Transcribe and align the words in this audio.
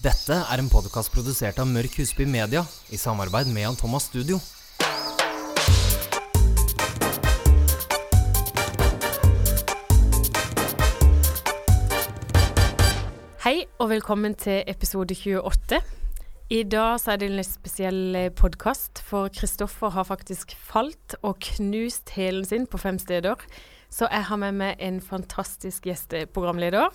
Dette 0.00 0.32
er 0.32 0.60
en 0.62 0.68
podkast 0.72 1.10
produsert 1.12 1.58
av 1.60 1.66
Mørk 1.68 1.98
Husby 2.00 2.24
Media 2.24 2.62
i 2.88 2.96
samarbeid 2.96 3.50
med 3.52 3.66
Jan 3.66 3.76
Thomas 3.76 4.06
Studio. 4.08 4.38
Hei 13.44 13.66
og 13.76 13.90
velkommen 13.92 14.38
til 14.40 14.64
episode 14.72 15.12
28. 15.12 15.82
I 16.48 16.62
dag 16.64 16.96
er 17.04 17.20
det 17.20 17.28
en 17.28 17.36
litt 17.36 17.52
spesiell 17.52 18.32
podkast, 18.40 19.04
for 19.04 19.28
Kristoffer 19.28 19.92
har 19.92 20.08
faktisk 20.08 20.56
falt 20.56 21.18
og 21.20 21.44
knust 21.44 22.16
hælen 22.16 22.48
sin 22.48 22.64
på 22.64 22.80
fem 22.80 22.96
steder. 22.96 23.36
Så 23.92 24.08
jeg 24.08 24.30
har 24.32 24.40
med 24.48 24.62
meg 24.64 24.80
en 24.80 25.04
fantastisk 25.04 25.92
gjesteprogramleder. 25.92 26.88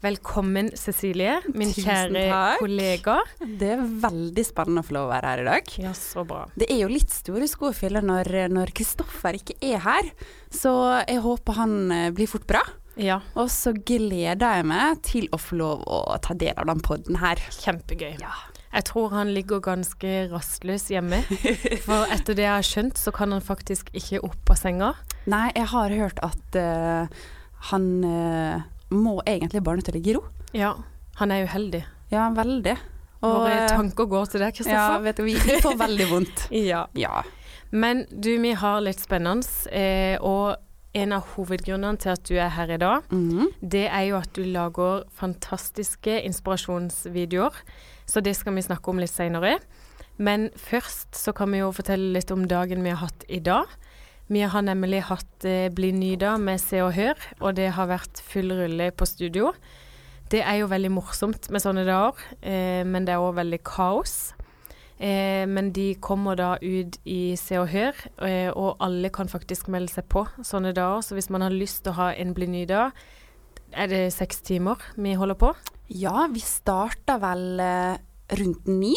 Velkommen, 0.00 0.70
Cecilie, 0.80 1.42
min 1.52 1.74
Tusen 1.74 1.84
kjære 1.84 2.20
takk. 2.30 2.60
kollega. 2.62 3.16
Det 3.60 3.74
er 3.74 3.82
veldig 4.00 4.44
spennende 4.48 4.80
å 4.80 4.86
få 4.88 4.94
lov 4.96 5.10
å 5.10 5.10
være 5.12 5.32
her 5.32 5.42
i 5.42 5.44
dag. 5.44 5.72
Ja, 5.82 5.92
så 5.92 6.24
bra. 6.24 6.46
Det 6.56 6.70
er 6.72 6.78
jo 6.86 6.88
litt 6.88 7.12
store 7.12 7.44
sko 7.50 7.68
å 7.68 7.76
fylle 7.76 8.00
når, 8.00 8.72
Kristoffer 8.72 9.36
ikke 9.36 9.58
er 9.60 9.82
her, 9.84 10.08
så 10.48 10.72
jeg 11.04 11.20
håper 11.20 11.58
han 11.58 11.74
eh, 11.92 12.06
blir 12.16 12.30
fort 12.32 12.48
bra. 12.48 12.62
Ja, 12.96 13.20
Og 13.36 13.52
så 13.52 13.74
gleder 13.76 14.56
jeg 14.56 14.68
meg 14.72 15.04
til 15.04 15.28
å 15.32 15.38
få 15.40 15.60
lov 15.60 15.84
å 15.84 16.00
ta 16.24 16.32
del 16.32 16.56
av 16.56 16.72
den 16.72 16.80
podden 16.80 17.20
her. 17.20 17.36
kjempegøy. 17.60 18.16
Ja. 18.24 18.32
Jeg 18.72 18.86
tror 18.88 19.12
han 19.12 19.34
ligger 19.36 19.60
ganske 19.60 20.30
rastløs 20.32 20.88
hjemme. 20.94 21.20
For 21.86 22.08
etter 22.08 22.36
det 22.38 22.48
jeg 22.48 22.56
har 22.56 22.66
skjønt, 22.66 22.96
så 22.96 23.12
kan 23.12 23.36
han 23.36 23.44
faktisk 23.44 23.92
ikke 23.92 24.24
opp 24.24 24.52
av 24.52 24.60
senga. 24.64 24.92
Nei, 25.28 25.48
jeg 25.56 25.68
har 25.76 25.92
hørt 25.92 26.20
at 26.24 26.56
uh, 26.56 27.24
han 27.68 27.88
eh, 28.06 28.68
må 28.90 29.20
egentlig 29.26 29.62
bare 29.64 29.76
nødt 29.80 29.84
til 29.90 29.94
å 29.94 29.98
ligge 29.98 30.10
i 30.10 30.16
ro. 30.18 30.22
Ja, 30.56 30.74
han 31.20 31.30
er 31.34 31.44
uheldig. 31.46 31.84
Ja, 32.10 32.28
veldig. 32.34 32.76
Våre 33.20 33.52
eh, 33.52 33.68
tanker 33.68 34.06
går 34.08 34.26
til 34.32 34.40
deg, 34.40 34.54
Kristoffer. 34.56 34.94
ja, 34.94 34.98
vet 35.04 35.16
du, 35.20 35.24
vi, 35.26 35.34
vi 35.34 35.60
får 35.60 35.76
veldig 35.78 36.08
vondt. 36.10 36.46
Ja. 36.72 36.86
Ja. 36.96 37.22
Men 37.70 38.06
du, 38.10 38.32
vi 38.42 38.52
har 38.58 38.80
litt 38.82 38.98
spennende, 38.98 39.46
eh, 39.70 40.16
og 40.20 40.56
en 40.98 41.12
av 41.14 41.28
hovedgrunnene 41.36 42.00
til 42.02 42.10
at 42.16 42.24
du 42.26 42.32
er 42.42 42.48
her 42.56 42.72
i 42.74 42.78
dag, 42.82 43.04
Mhm. 43.14 43.52
det 43.62 43.84
er 43.92 44.08
jo 44.08 44.16
at 44.18 44.32
du 44.34 44.42
lager 44.42 45.04
fantastiske 45.14 46.16
inspirasjonsvideoer. 46.26 47.54
Så 48.10 48.20
det 48.24 48.34
skal 48.36 48.54
vi 48.56 48.62
snakke 48.66 48.90
om 48.90 48.98
litt 48.98 49.12
senere. 49.12 49.58
Men 50.18 50.50
først 50.56 51.14
så 51.16 51.32
kan 51.32 51.50
vi 51.52 51.60
jo 51.62 51.70
fortelle 51.72 52.12
litt 52.16 52.30
om 52.34 52.42
dagen 52.48 52.82
vi 52.82 52.90
har 52.90 53.04
hatt 53.06 53.24
i 53.28 53.38
dag. 53.38 53.66
Vi 54.30 54.44
har 54.46 54.62
nemlig 54.62 55.02
hatt 55.08 55.44
eh, 55.48 55.68
Bli 55.74 55.90
nyda 55.90 56.36
med 56.38 56.60
Se 56.62 56.78
og 56.84 56.92
Hør, 56.94 57.18
og 57.40 57.56
det 57.58 57.72
har 57.74 57.88
vært 57.90 58.20
full 58.22 58.52
rulle 58.54 58.92
på 58.94 59.08
studio. 59.08 59.50
Det 60.30 60.44
er 60.46 60.60
jo 60.60 60.68
veldig 60.70 60.92
morsomt 60.94 61.48
med 61.50 61.64
sånne 61.64 61.82
dager, 61.88 62.20
eh, 62.38 62.84
men 62.86 63.08
det 63.08 63.16
er 63.16 63.24
òg 63.24 63.40
veldig 63.40 63.58
kaos. 63.66 64.30
Eh, 65.00 65.46
men 65.50 65.72
de 65.74 65.94
kommer 65.98 66.38
da 66.38 66.52
ut 66.62 67.00
i 67.08 67.34
Se 67.40 67.58
og 67.58 67.72
Hør, 67.72 67.98
eh, 68.22 68.52
og 68.52 68.78
alle 68.84 69.10
kan 69.10 69.32
faktisk 69.32 69.70
melde 69.72 69.90
seg 69.96 70.06
på 70.12 70.22
sånne 70.46 70.76
dager. 70.76 71.02
Så 71.02 71.18
hvis 71.18 71.30
man 71.32 71.42
har 71.42 71.56
lyst 71.56 71.82
til 71.82 71.94
å 71.94 71.98
ha 71.98 72.10
en 72.14 72.34
Bli 72.36 72.46
ny 72.52 72.66
da, 72.70 72.90
er 73.72 73.90
det 73.90 74.04
seks 74.14 74.44
timer 74.46 74.78
vi 74.94 75.16
holder 75.18 75.38
på? 75.40 75.54
Ja, 75.90 76.28
vi 76.30 76.42
starta 76.44 77.18
vel 77.18 77.64
eh, 77.64 77.96
rundt 78.38 78.70
ni. 78.70 78.94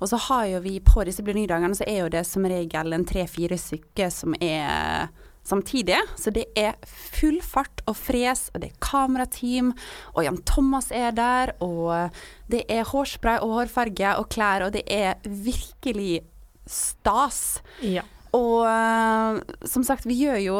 Og 0.00 0.10
så 0.10 0.18
har 0.28 0.48
jo 0.50 0.62
vi 0.64 0.78
på 0.84 1.04
disse 1.06 1.22
blinydagene, 1.24 1.76
så 1.76 1.86
er 1.88 2.02
jo 2.02 2.12
det 2.12 2.24
som 2.28 2.46
regel 2.48 2.96
en 2.96 3.06
tre-fire 3.08 3.58
stykker 3.60 4.10
som 4.12 4.34
er 4.42 5.12
samtidig. 5.44 6.00
Så 6.16 6.32
det 6.34 6.46
er 6.58 6.76
full 6.88 7.40
fart 7.44 7.82
og 7.90 7.96
fres, 7.98 8.48
og 8.54 8.62
det 8.62 8.72
er 8.72 8.80
kamerateam, 8.84 9.72
og 10.14 10.24
Jan 10.26 10.40
Thomas 10.48 10.90
er 10.94 11.12
der, 11.16 11.54
og 11.64 12.14
det 12.50 12.64
er 12.72 12.88
hårspray 12.88 13.42
og 13.44 13.58
hårfarge 13.60 14.16
og 14.20 14.28
klær, 14.32 14.66
og 14.66 14.74
det 14.76 14.84
er 14.88 15.20
virkelig 15.24 16.24
stas. 16.66 17.60
Ja. 17.84 18.06
Og 18.34 18.64
eh, 18.66 19.40
som 19.68 19.84
sagt, 19.86 20.08
vi 20.08 20.18
gjør 20.24 20.40
jo 20.42 20.58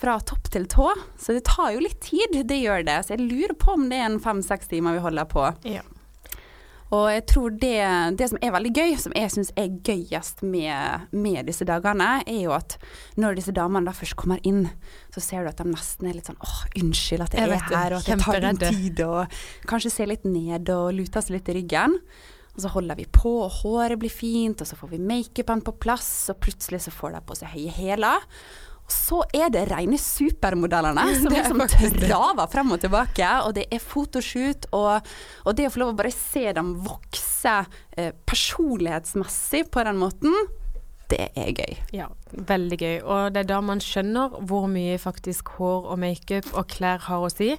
fra 0.00 0.16
topp 0.24 0.46
til 0.54 0.64
tå, 0.70 0.88
så 1.20 1.34
det 1.36 1.44
tar 1.48 1.74
jo 1.74 1.82
litt 1.82 1.98
tid, 2.00 2.38
det 2.48 2.60
gjør 2.62 2.86
det. 2.86 3.00
Så 3.04 3.16
jeg 3.16 3.26
lurer 3.26 3.56
på 3.58 3.74
om 3.74 3.88
det 3.90 3.98
er 3.98 4.08
en 4.08 4.22
fem-seks 4.22 4.70
timer 4.70 4.96
vi 4.96 5.08
holder 5.08 5.28
på. 5.28 5.50
ja. 5.68 5.82
Og 6.90 7.06
jeg 7.12 7.22
tror 7.30 7.54
det, 7.62 7.76
det 8.18 8.26
som 8.32 8.40
er 8.42 8.50
veldig 8.54 8.70
gøy, 8.74 8.94
som 8.98 9.12
jeg 9.14 9.30
syns 9.30 9.52
er 9.58 9.70
gøyest 9.86 10.42
med, 10.42 11.06
med 11.14 11.46
disse 11.46 11.66
dagene, 11.68 12.08
er 12.26 12.40
jo 12.42 12.54
at 12.56 12.74
når 13.20 13.38
disse 13.38 13.54
damene 13.54 13.86
da 13.86 13.94
først 13.94 14.18
kommer 14.18 14.42
inn, 14.46 14.64
så 15.14 15.22
ser 15.22 15.46
du 15.46 15.52
at 15.52 15.62
de 15.62 15.68
nesten 15.70 16.10
er 16.10 16.18
litt 16.18 16.30
sånn 16.30 16.40
åh, 16.42 16.64
unnskyld 16.82 17.28
at 17.28 17.36
jeg, 17.38 17.46
Jeg 17.46 17.46
er 17.46 17.54
det, 17.54 17.76
her, 17.76 17.94
og 17.94 18.02
at 18.02 18.10
jeg 18.10 18.24
tar 18.24 18.42
din 18.42 18.60
tid, 18.64 19.04
og 19.06 19.38
kanskje 19.70 19.94
ser 19.94 20.10
litt 20.10 20.26
ned 20.26 20.72
og 20.74 20.90
luter 20.98 21.22
seg 21.22 21.38
litt 21.38 21.52
i 21.52 21.58
ryggen. 21.60 21.94
Og 22.50 22.64
så 22.64 22.72
holder 22.74 22.98
vi 22.98 23.06
på, 23.06 23.36
og 23.44 23.60
håret 23.60 24.00
blir 24.00 24.10
fint, 24.10 24.58
og 24.58 24.66
så 24.66 24.74
får 24.74 24.90
vi 24.96 25.04
makeupen 25.12 25.62
på 25.62 25.76
plass, 25.78 26.10
og 26.32 26.40
plutselig 26.42 26.82
så 26.88 26.94
får 26.94 27.14
de 27.14 27.22
på 27.28 27.38
seg 27.38 27.54
høye 27.54 27.76
hæler. 27.76 28.26
Så 28.90 29.22
er 29.36 29.50
det 29.54 29.66
rene 29.70 29.98
supermodellene 30.00 31.04
som 31.20 31.34
liksom 31.34 31.64
traver 32.00 32.50
frem 32.52 32.76
og 32.76 32.80
tilbake, 32.82 33.32
og 33.46 33.54
det 33.58 33.66
er 33.72 33.82
fotoshoot, 33.82 34.70
og, 34.76 35.10
og 35.44 35.58
det 35.58 35.68
å 35.68 35.74
få 35.74 35.84
lov 35.84 35.94
å 35.94 35.98
bare 36.00 36.14
se 36.14 36.46
dem 36.56 36.74
vokse 36.84 37.56
eh, 37.96 38.10
personlighetsmessig 38.28 39.66
på 39.70 39.86
den 39.86 40.00
måten, 40.00 40.34
det 41.10 41.30
er 41.34 41.48
gøy. 41.50 41.78
ja. 41.94 42.10
Veldig 42.30 42.76
gøy. 42.78 42.98
Og 43.02 43.32
det 43.34 43.40
er 43.42 43.48
da 43.50 43.56
man 43.66 43.80
skjønner 43.82 44.36
hvor 44.46 44.68
mye 44.70 44.98
faktisk 45.02 45.56
hår 45.58 45.88
og 45.90 45.98
makeup 45.98 46.52
og 46.54 46.68
klær 46.70 47.02
har 47.08 47.26
å 47.26 47.32
si. 47.32 47.56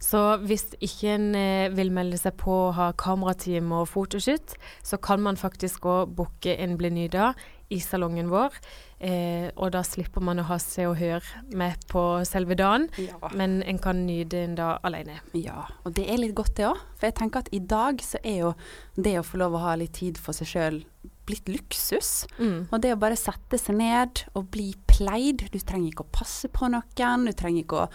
Så 0.00 0.20
hvis 0.48 0.66
ikke 0.80 1.14
en 1.14 1.30
eh, 1.36 1.72
vil 1.76 1.92
melde 1.92 2.16
seg 2.20 2.36
på 2.40 2.52
å 2.66 2.74
ha 2.76 2.90
kamerateam 2.96 3.72
og 3.76 3.88
fotoshoot, 3.90 4.56
så 4.84 4.96
kan 5.00 5.20
man 5.24 5.40
faktisk 5.40 5.84
òg 5.88 6.14
booke 6.16 6.56
en 6.56 6.78
Blinida 6.80 7.34
i 7.70 7.78
salongen 7.80 8.28
vår. 8.32 8.54
Eh, 9.00 9.50
og 9.56 9.70
da 9.72 9.80
slipper 9.86 10.20
man 10.20 10.40
å 10.42 10.44
ha 10.48 10.58
Se 10.58 10.84
og 10.90 10.96
Hør 10.98 11.22
med 11.54 11.76
på 11.88 12.02
selve 12.28 12.56
dagen, 12.58 12.88
Ja. 12.98 13.30
men 13.32 13.62
en 13.62 13.78
kan 13.78 14.04
nyte 14.06 14.42
en 14.44 14.54
dag 14.58 14.80
alene. 14.84 15.20
ja. 15.32 15.66
Og 15.86 15.94
det 15.94 16.08
er 16.10 16.18
litt 16.18 16.34
godt 16.34 16.54
det 16.56 16.66
òg, 16.66 16.76
for 16.98 17.06
jeg 17.06 17.14
tenker 17.14 17.38
at 17.44 17.48
i 17.52 17.60
dag 17.60 17.98
så 18.02 18.18
er 18.24 18.38
jo 18.40 18.54
det 18.96 19.14
å 19.20 19.22
få 19.24 19.38
lov 19.38 19.52
å 19.54 19.60
ha 19.62 19.74
litt 19.76 19.92
tid 19.92 20.18
for 20.18 20.32
seg 20.32 20.46
sjøl 20.50 20.84
blitt 21.26 21.46
luksus. 21.46 22.26
Mm. 22.40 22.66
Og 22.72 22.80
det 22.82 22.92
å 22.92 22.98
bare 22.98 23.14
sette 23.16 23.56
seg 23.56 23.76
ned 23.76 24.24
og 24.34 24.50
bli 24.50 24.74
pleid, 24.90 25.46
du 25.52 25.58
trenger 25.60 25.92
ikke 25.92 26.02
å 26.04 26.12
passe 26.12 26.48
på 26.50 26.68
noen, 26.68 27.24
du 27.24 27.32
trenger 27.32 27.62
ikke 27.62 27.84
å, 27.86 27.88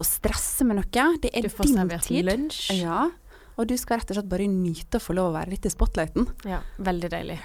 å 0.00 0.04
stresse 0.04 0.64
med 0.66 0.76
noe, 0.80 1.18
det 1.22 1.30
er 1.32 1.42
Du 1.42 1.48
får 1.48 1.66
din 1.70 1.76
servert 1.76 2.02
tid. 2.08 2.24
lunsj. 2.26 2.80
Ja, 2.82 3.08
og 3.56 3.66
du 3.68 3.76
skal 3.78 4.00
rett 4.00 4.10
og 4.10 4.16
slett 4.18 4.28
bare 4.28 4.48
nyte 4.50 4.98
å 4.98 5.00
få 5.04 5.14
lov 5.14 5.30
å 5.30 5.38
være 5.38 5.50
litt 5.54 5.66
i 5.66 5.70
spotlighten. 5.70 6.26
Ja, 6.44 6.60
veldig 6.80 7.10
deilig. 7.10 7.38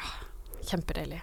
Kjempedeilig. 0.66 1.22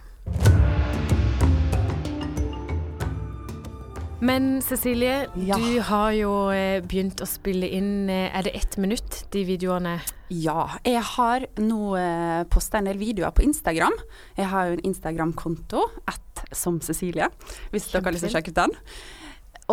Men 4.23 4.63
Cecilie, 4.63 5.27
Ja. 5.35 5.57
du 5.59 5.81
har 5.83 6.13
jo 6.15 6.51
eh, 6.55 6.79
begynt 6.87 7.19
å 7.21 7.27
spille 7.27 7.67
inn 7.67 8.09
eh, 8.09 8.31
Er 8.31 8.45
det 8.47 8.53
ett 8.55 8.77
minutt, 8.79 9.25
de 9.35 9.43
videoene? 9.45 9.97
Ja, 10.31 10.79
jeg 10.87 11.03
har 11.17 11.47
nå 11.59 11.97
eh, 11.99 12.45
posta 12.49 12.79
en 12.79 12.87
del 12.87 13.01
videoer 13.03 13.35
på 13.35 13.43
Instagram. 13.43 13.93
Jeg 14.39 14.47
har 14.49 14.69
jo 14.71 14.77
en 14.79 14.85
Instagram-konto, 14.93 15.83
ett 16.09 16.45
som 16.55 16.79
Cecilie, 16.81 17.27
hvis 17.75 17.91
dere 17.91 18.07
har 18.07 18.15
lyst 18.15 18.25
til 18.25 18.31
å 18.31 18.37
sjekke 18.39 18.55
ut 18.55 18.61
den. 18.63 18.73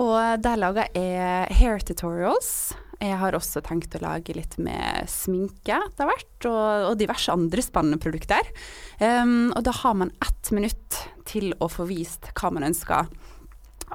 Og 0.02 0.18
der 0.44 0.60
lager 0.60 0.90
jeg 0.98 1.56
hair 1.62 1.80
tutorials. 1.86 2.74
Jeg 3.00 3.16
har 3.22 3.36
også 3.38 3.62
tenkt 3.64 3.96
å 3.96 4.04
lage 4.04 4.36
litt 4.36 4.58
med 4.60 5.08
sminke 5.08 5.78
etter 5.86 6.10
hvert, 6.10 6.48
og, 6.50 6.90
og 6.92 7.00
diverse 7.00 7.32
andre 7.32 7.64
spennende 7.64 8.00
produkter. 8.02 8.52
Um, 9.00 9.54
og 9.56 9.64
da 9.68 9.74
har 9.80 9.96
man 10.02 10.12
ett 10.20 10.52
minutt 10.56 11.00
til 11.30 11.54
å 11.64 11.70
få 11.72 11.88
vist 11.88 12.32
hva 12.36 12.52
man 12.52 12.68
ønsker. 12.68 13.08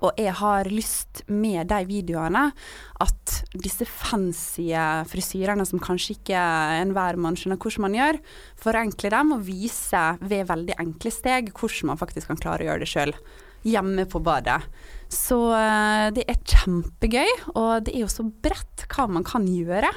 Og 0.02 0.18
jeg 0.18 0.32
har 0.40 0.66
lyst 0.72 1.22
med 1.30 1.68
de 1.70 1.78
videoene 1.86 2.48
at 3.04 3.34
disse 3.54 3.86
fancy 3.86 4.70
frisyrene 5.10 5.66
som 5.68 5.82
kanskje 5.82 6.16
ikke 6.16 6.40
enhver 6.80 7.20
mann 7.20 7.38
skjønner 7.38 7.60
hvordan 7.60 7.86
man 7.86 7.98
gjør, 7.98 8.20
forenkle 8.58 9.12
dem 9.14 9.36
og 9.36 9.44
vise 9.46 10.04
ved 10.24 10.48
veldig 10.50 10.78
enkle 10.82 11.14
steg 11.14 11.52
hvordan 11.54 11.92
man 11.92 12.00
faktisk 12.00 12.32
kan 12.32 12.40
klare 12.40 12.66
å 12.66 12.72
gjøre 12.72 12.82
det 12.82 12.90
sjøl. 12.90 13.14
Hjemme 13.64 14.04
på 14.10 14.20
badet. 14.24 14.60
Så 15.14 15.36
eh, 15.54 16.08
det 16.14 16.24
er 16.30 16.40
kjempegøy, 16.48 17.30
og 17.54 17.86
det 17.86 17.94
er 17.94 18.04
jo 18.04 18.10
så 18.10 18.24
bredt 18.26 18.84
hva 18.90 19.06
man 19.10 19.24
kan 19.26 19.46
gjøre. 19.48 19.90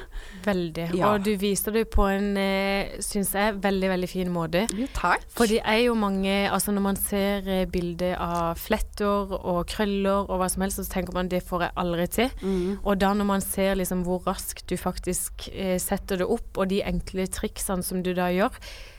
Veldig. 0.44 0.88
Ja. 0.96 1.12
Og 1.12 1.24
du 1.26 1.32
viser 1.40 1.74
det 1.74 1.86
på 1.92 2.06
en, 2.10 2.30
eh, 2.40 2.98
syns 3.04 3.32
jeg, 3.36 3.56
veldig, 3.64 3.90
veldig 3.94 4.10
fin 4.10 4.30
måte. 4.32 4.64
Jo, 4.78 4.88
takk. 4.96 5.26
For 5.34 5.50
det 5.50 5.60
er 5.64 5.82
jo 5.86 5.96
mange 5.98 6.28
Altså 6.28 6.72
når 6.72 6.82
man 6.82 6.98
ser 7.00 7.46
eh, 7.50 7.64
bilder 7.70 8.16
av 8.20 8.58
fletter 8.60 9.32
og 9.38 9.62
krøller 9.70 10.28
og 10.28 10.40
hva 10.40 10.48
som 10.50 10.64
helst, 10.64 10.80
så 10.80 10.92
tenker 10.92 11.16
man 11.16 11.30
det 11.30 11.42
får 11.46 11.66
jeg 11.66 11.76
aldri 11.82 12.06
til. 12.18 12.30
Mm. 12.42 12.78
Og 12.82 13.00
da 13.00 13.12
når 13.16 13.28
man 13.28 13.44
ser 13.44 13.78
liksom 13.78 14.04
hvor 14.06 14.22
raskt 14.28 14.68
du 14.68 14.76
faktisk 14.78 15.48
setter 15.82 16.20
det 16.20 16.28
opp, 16.28 16.58
og 16.58 16.70
de 16.70 16.82
enkle 16.86 17.26
triksene 17.32 17.84
som 17.84 18.02
du 18.04 18.12
da 18.16 18.28
gjør, 18.32 18.54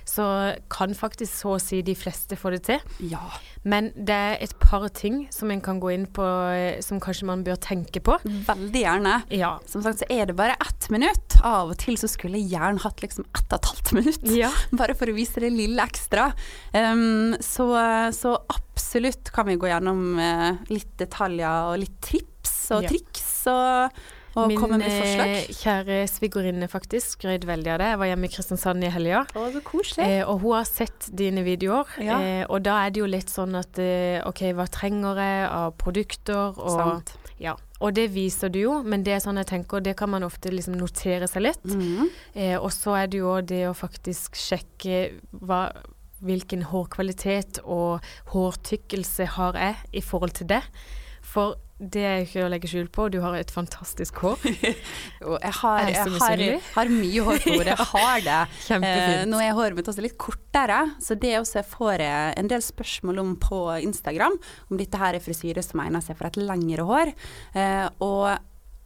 så 0.09 0.25
kan 0.71 0.95
faktisk 0.97 1.31
så 1.43 1.55
å 1.55 1.61
si 1.61 1.83
de 1.85 1.95
fleste 1.97 2.37
få 2.39 2.53
det 2.55 2.63
til. 2.67 2.83
Ja. 3.11 3.21
Men 3.67 3.91
det 3.93 4.15
er 4.15 4.37
et 4.41 4.55
par 4.61 4.87
ting 4.95 5.21
som 5.33 5.51
en 5.51 5.61
kan 5.61 5.81
gå 5.83 5.91
inn 5.93 6.07
på 6.15 6.25
eh, 6.55 6.79
som 6.85 7.01
kanskje 7.03 7.27
man 7.29 7.43
bør 7.45 7.59
tenke 7.61 8.01
på? 8.03 8.15
Veldig 8.23 8.83
gjerne. 8.83 9.15
Ja. 9.35 9.51
Som 9.69 9.83
sagt 9.85 10.01
så 10.01 10.09
er 10.09 10.29
det 10.29 10.37
bare 10.39 10.57
ett 10.63 10.89
minutt. 10.93 11.37
Av 11.45 11.73
og 11.73 11.77
til 11.81 11.99
så 11.99 12.09
skulle 12.11 12.39
jeg 12.39 12.55
gjerne 12.55 12.83
hatt 12.85 13.03
liksom 13.03 13.27
ett 13.27 13.45
og 13.45 13.57
et 13.59 13.71
halvt 13.73 13.93
minutt. 13.99 14.29
Ja. 14.33 14.51
Bare 14.79 14.95
for 14.97 15.11
å 15.11 15.17
vise 15.17 15.43
det 15.43 15.51
lille 15.53 15.83
ekstra. 15.83 16.29
Um, 16.73 17.35
så, 17.43 17.67
så 18.15 18.35
absolutt 18.55 19.33
kan 19.35 19.49
vi 19.49 19.59
gå 19.59 19.69
gjennom 19.69 20.19
eh, 20.23 20.63
litt 20.71 20.95
detaljer 21.01 21.73
og 21.73 21.81
litt 21.83 21.99
tips 22.05 22.55
og 22.75 22.87
triks 22.89 23.29
og, 23.51 23.99
og 24.35 24.51
komme 24.59 24.77
med 24.77 24.91
forslag. 24.91 25.31
Min 25.33 25.57
kjære 25.59 25.97
svigerinne 26.11 26.67
faktisk 26.69 27.15
skrøt 27.17 27.45
veldig 27.49 27.71
av 27.73 27.79
det. 27.81 27.87
Jeg 27.93 27.99
var 28.01 28.09
hjemme 28.11 28.25
i 28.29 28.33
Kristiansand 28.33 28.83
i 28.85 28.91
helga. 28.93 29.23
Å, 29.35 29.45
så 29.55 29.61
koselig. 29.65 30.05
Eh, 30.05 30.21
og 30.29 30.39
hun 30.43 30.53
har 30.57 30.67
sett 30.69 31.09
dine 31.17 31.43
videoer, 31.43 31.85
Ja. 32.03 32.19
eh, 32.21 32.45
og 32.49 32.61
da 32.63 32.77
er 32.85 32.91
det 32.91 33.01
jo 33.01 33.09
litt 33.09 33.29
sånn 33.33 33.55
at 33.59 33.79
eh, 33.79 34.21
OK, 34.27 34.43
hva 34.53 34.67
trenger 34.69 35.17
jeg 35.23 35.49
av 35.49 35.73
produkter? 35.81 36.53
Og, 36.59 36.77
Sant. 36.77 37.13
ja. 37.39 37.55
og 37.81 37.93
det 37.95 38.09
viser 38.13 38.49
du 38.53 38.59
jo, 38.59 38.83
men 38.83 39.03
det 39.03 39.13
er 39.17 39.19
sånn 39.23 39.37
jeg 39.41 39.47
tenker, 39.47 39.79
det 39.81 39.95
kan 39.97 40.09
man 40.09 40.23
ofte 40.23 40.51
liksom 40.53 40.77
notere 40.77 41.27
seg 41.27 41.47
litt. 41.49 41.63
Mhm. 41.65 42.09
Eh, 42.35 42.57
og 42.59 42.69
så 42.75 42.95
er 43.03 43.07
det 43.07 43.17
jo 43.23 43.39
det 43.41 43.63
å 43.69 43.73
faktisk 43.77 44.35
sjekke 44.35 45.19
hva, 45.41 45.71
hvilken 46.21 46.63
hårkvalitet 46.69 47.61
og 47.63 48.01
hårtykkelse 48.33 49.25
har 49.37 49.53
jeg 49.59 49.75
i 49.93 50.01
forhold 50.03 50.33
til 50.39 50.47
det. 50.51 50.61
For 51.23 51.55
det 51.79 52.01
er 52.03 52.25
ikke 52.25 52.43
å 52.43 52.49
legge 52.51 52.67
skjul 52.67 52.89
på, 52.91 53.05
du 53.07 53.21
har 53.23 53.37
et 53.39 53.51
fantastisk 53.53 54.19
hår. 54.25 54.41
Jeg 54.49 55.53
har, 55.61 55.85
Jeg 55.87 55.95
jeg 55.95 56.19
har, 56.19 56.41
har 56.75 56.91
mye 56.91 57.23
hår 57.23 57.39
på 57.43 57.53
hodet. 57.55 57.71
Jeg 57.71 57.87
har 57.93 58.23
det. 58.25 58.39
Eh, 58.89 59.23
nå 59.27 59.39
er 59.43 59.55
håret 59.55 59.77
mitt 59.77 59.87
også 59.91 60.03
litt 60.03 60.17
kortere, 60.19 60.77
så 61.03 61.15
det 61.19 61.33
også 61.39 61.63
får 61.67 62.01
jeg 62.03 62.35
en 62.39 62.49
del 62.51 62.61
spørsmål 62.63 63.21
om 63.21 63.31
på 63.41 63.59
Instagram. 63.83 64.35
Om 64.69 64.79
dette 64.79 64.99
her 64.99 65.17
er 65.17 65.23
frisyre 65.23 65.63
som 65.65 65.81
egner 65.83 66.03
seg 66.03 66.17
for 66.19 66.29
et 66.29 66.39
lengre 66.39 66.85
hår. 66.87 67.13
Eh, 67.57 67.85
og 68.05 68.27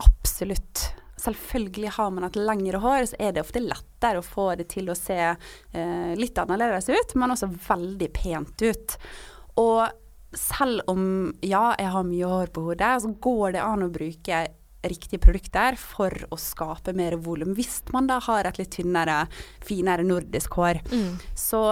absolutt. 0.04 0.86
Selvfølgelig 1.24 1.95
har 1.98 2.13
man 2.13 2.28
et 2.28 2.40
lengre 2.40 2.81
hår, 2.84 3.07
så 3.12 3.19
er 3.22 3.36
det 3.36 3.44
ofte 3.45 3.63
lettere 3.63 4.22
å 4.22 4.25
få 4.25 4.51
det 4.60 4.68
til 4.74 4.92
å 4.92 4.98
se 4.98 5.19
eh, 5.24 6.13
litt 6.19 6.40
annerledes 6.42 6.90
ut, 6.92 7.18
men 7.19 7.36
også 7.36 7.51
veldig 7.69 8.10
pent 8.18 8.66
ut. 8.66 8.98
Og 9.62 10.03
selv 10.38 10.83
om 10.91 11.06
ja, 11.41 11.71
jeg 11.80 11.94
har 11.94 12.06
mye 12.07 12.30
hår 12.30 12.51
på 12.53 12.65
hodet, 12.68 12.91
så 13.03 13.13
går 13.24 13.56
det 13.56 13.63
an 13.63 13.85
å 13.85 13.91
bruke 13.94 14.44
riktige 14.83 15.21
produkter 15.24 15.77
for 15.80 16.12
å 16.33 16.38
skape 16.39 16.94
mer 16.97 17.15
volum. 17.24 17.53
Hvis 17.56 17.81
man 17.95 18.09
da 18.09 18.19
har 18.24 18.50
et 18.50 18.59
litt 18.59 18.74
tynnere, 18.75 19.24
finere 19.63 20.03
nordisk 20.07 20.59
hår. 20.59 20.81
Mm. 20.91 21.15
Så 21.39 21.63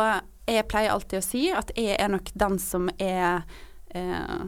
jeg 0.47 0.67
pleier 0.71 0.93
alltid 0.93 1.19
å 1.19 1.25
si 1.25 1.43
at 1.55 1.73
jeg 1.75 1.97
er 1.99 2.11
nok 2.11 2.31
den 2.39 2.57
som 2.61 2.87
er 2.97 3.43
eh, 3.95 4.47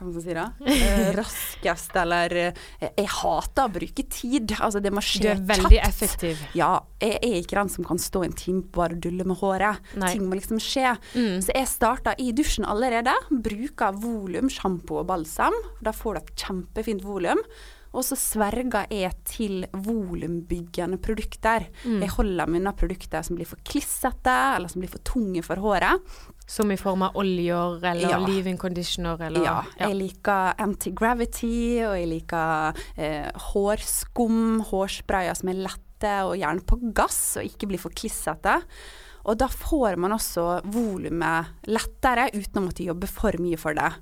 Hva 0.00 0.10
skal 0.14 0.24
si 0.24 0.36
da? 0.36 0.46
Eh, 0.70 1.10
raskest, 1.16 1.94
eller 2.00 2.32
eh, 2.40 2.60
Jeg 2.96 3.08
hater 3.20 3.66
å 3.68 3.72
bruke 3.74 4.04
tid. 4.10 4.54
Altså, 4.58 4.80
det 4.82 4.92
må 4.94 5.02
skje 5.04 5.22
Du 5.22 5.28
er 5.34 5.42
veldig 5.50 5.76
kjapt. 5.76 5.88
effektiv. 5.90 6.44
Ja, 6.56 6.70
jeg 7.02 7.18
er 7.20 7.36
ikke 7.42 7.58
den 7.60 7.72
som 7.72 7.84
kan 7.86 8.00
stå 8.00 8.24
en 8.26 8.36
time 8.36 8.62
på 8.64 8.80
bare 8.80 8.96
dulle 8.96 9.26
med 9.28 9.36
håret. 9.42 9.82
Nei. 10.00 10.12
Ting 10.14 10.24
må 10.30 10.38
liksom 10.38 10.60
skje. 10.62 10.94
Mm. 11.14 11.36
Så 11.44 11.52
jeg 11.54 11.68
starta 11.68 12.14
i 12.18 12.30
dusjen 12.36 12.64
allerede. 12.68 13.12
Bruker 13.30 13.92
volum, 14.00 14.48
sjampo 14.52 15.02
og 15.02 15.10
balsam. 15.12 15.56
Da 15.84 15.92
får 15.96 16.16
du 16.16 16.22
et 16.24 16.32
kjempefint 16.46 17.04
volum. 17.04 17.42
Og 17.90 18.04
så 18.06 18.14
sverger 18.14 18.86
jeg 18.94 19.10
til 19.26 19.64
volumbyggende 19.74 21.00
produkter. 21.02 21.66
Mm. 21.82 22.00
Jeg 22.04 22.12
holder 22.14 22.46
meg 22.50 22.62
unna 22.62 22.72
produkter 22.78 23.24
som 23.26 23.38
blir 23.38 23.48
for 23.50 23.58
klissete, 23.66 24.36
eller 24.56 24.70
som 24.70 24.82
blir 24.82 24.92
for 24.92 25.02
tunge 25.06 25.42
for 25.42 25.58
håret. 25.58 25.98
Som 26.50 26.72
i 26.74 26.76
form 26.80 27.04
av 27.06 27.14
oljer 27.20 27.76
eller 27.86 28.10
Ja. 28.10 28.18
leave-in 28.18 28.58
conditioner 28.58 29.20
eller 29.28 29.44
Ja, 29.44 29.58
jeg 29.78 29.94
liker 29.94 30.54
anti-gravity, 30.58 31.78
og 31.86 31.94
jeg 31.94 32.08
liker 32.10 32.80
eh, 32.98 33.28
hårskum, 33.52 34.60
hårsprayer 34.70 35.36
som 35.38 35.52
er 35.52 35.60
lette 35.68 36.16
og 36.26 36.34
gjerne 36.40 36.64
på 36.66 36.78
gass, 36.96 37.36
og 37.38 37.44
ikke 37.46 37.68
blir 37.70 37.78
for 37.82 37.94
klissete. 37.94 38.58
Og 39.28 39.36
da 39.38 39.46
får 39.52 39.98
man 40.00 40.14
også 40.16 40.62
volumet 40.72 41.46
lettere, 41.68 42.30
uten 42.34 42.62
å 42.62 42.66
måtte 42.66 42.86
jobbe 42.86 43.06
for 43.06 43.36
mye 43.38 43.58
for 43.60 43.76
det. 43.76 43.92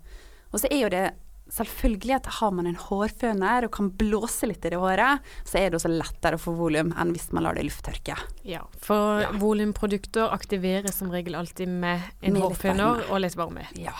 Og 0.52 0.60
så 0.62 0.70
er 0.70 0.80
jo 0.86 0.92
det 0.94 1.06
selvfølgelig 1.50 2.14
at 2.18 2.26
har 2.38 2.50
man 2.52 2.66
en 2.70 2.76
hårføner 2.76 3.64
og 3.66 3.72
kan 3.72 3.90
blåse 4.00 4.46
litt 4.50 4.64
i 4.68 4.72
det 4.74 4.78
håret, 4.80 5.20
så 5.48 5.58
er 5.60 5.70
det 5.70 5.78
også 5.80 5.90
lettere 5.92 6.36
å 6.38 6.42
få 6.42 6.54
volum 6.58 6.92
enn 6.98 7.12
hvis 7.14 7.30
man 7.32 7.44
lar 7.46 7.54
det 7.58 7.64
lufttørke. 7.68 8.16
Ja, 8.44 8.62
for 8.84 9.20
Ja. 9.24 9.30
volumprodukter 9.32 10.30
aktiveres 10.34 10.94
som 11.00 11.10
regel 11.10 11.34
alltid 11.34 11.68
med 11.68 12.00
en 12.22 12.32
Med 12.34 12.42
hårføner 12.42 12.98
litt 13.02 13.10
og 13.10 13.20
litt 13.20 13.36
varme. 13.36 13.66
Ja. 13.76 13.92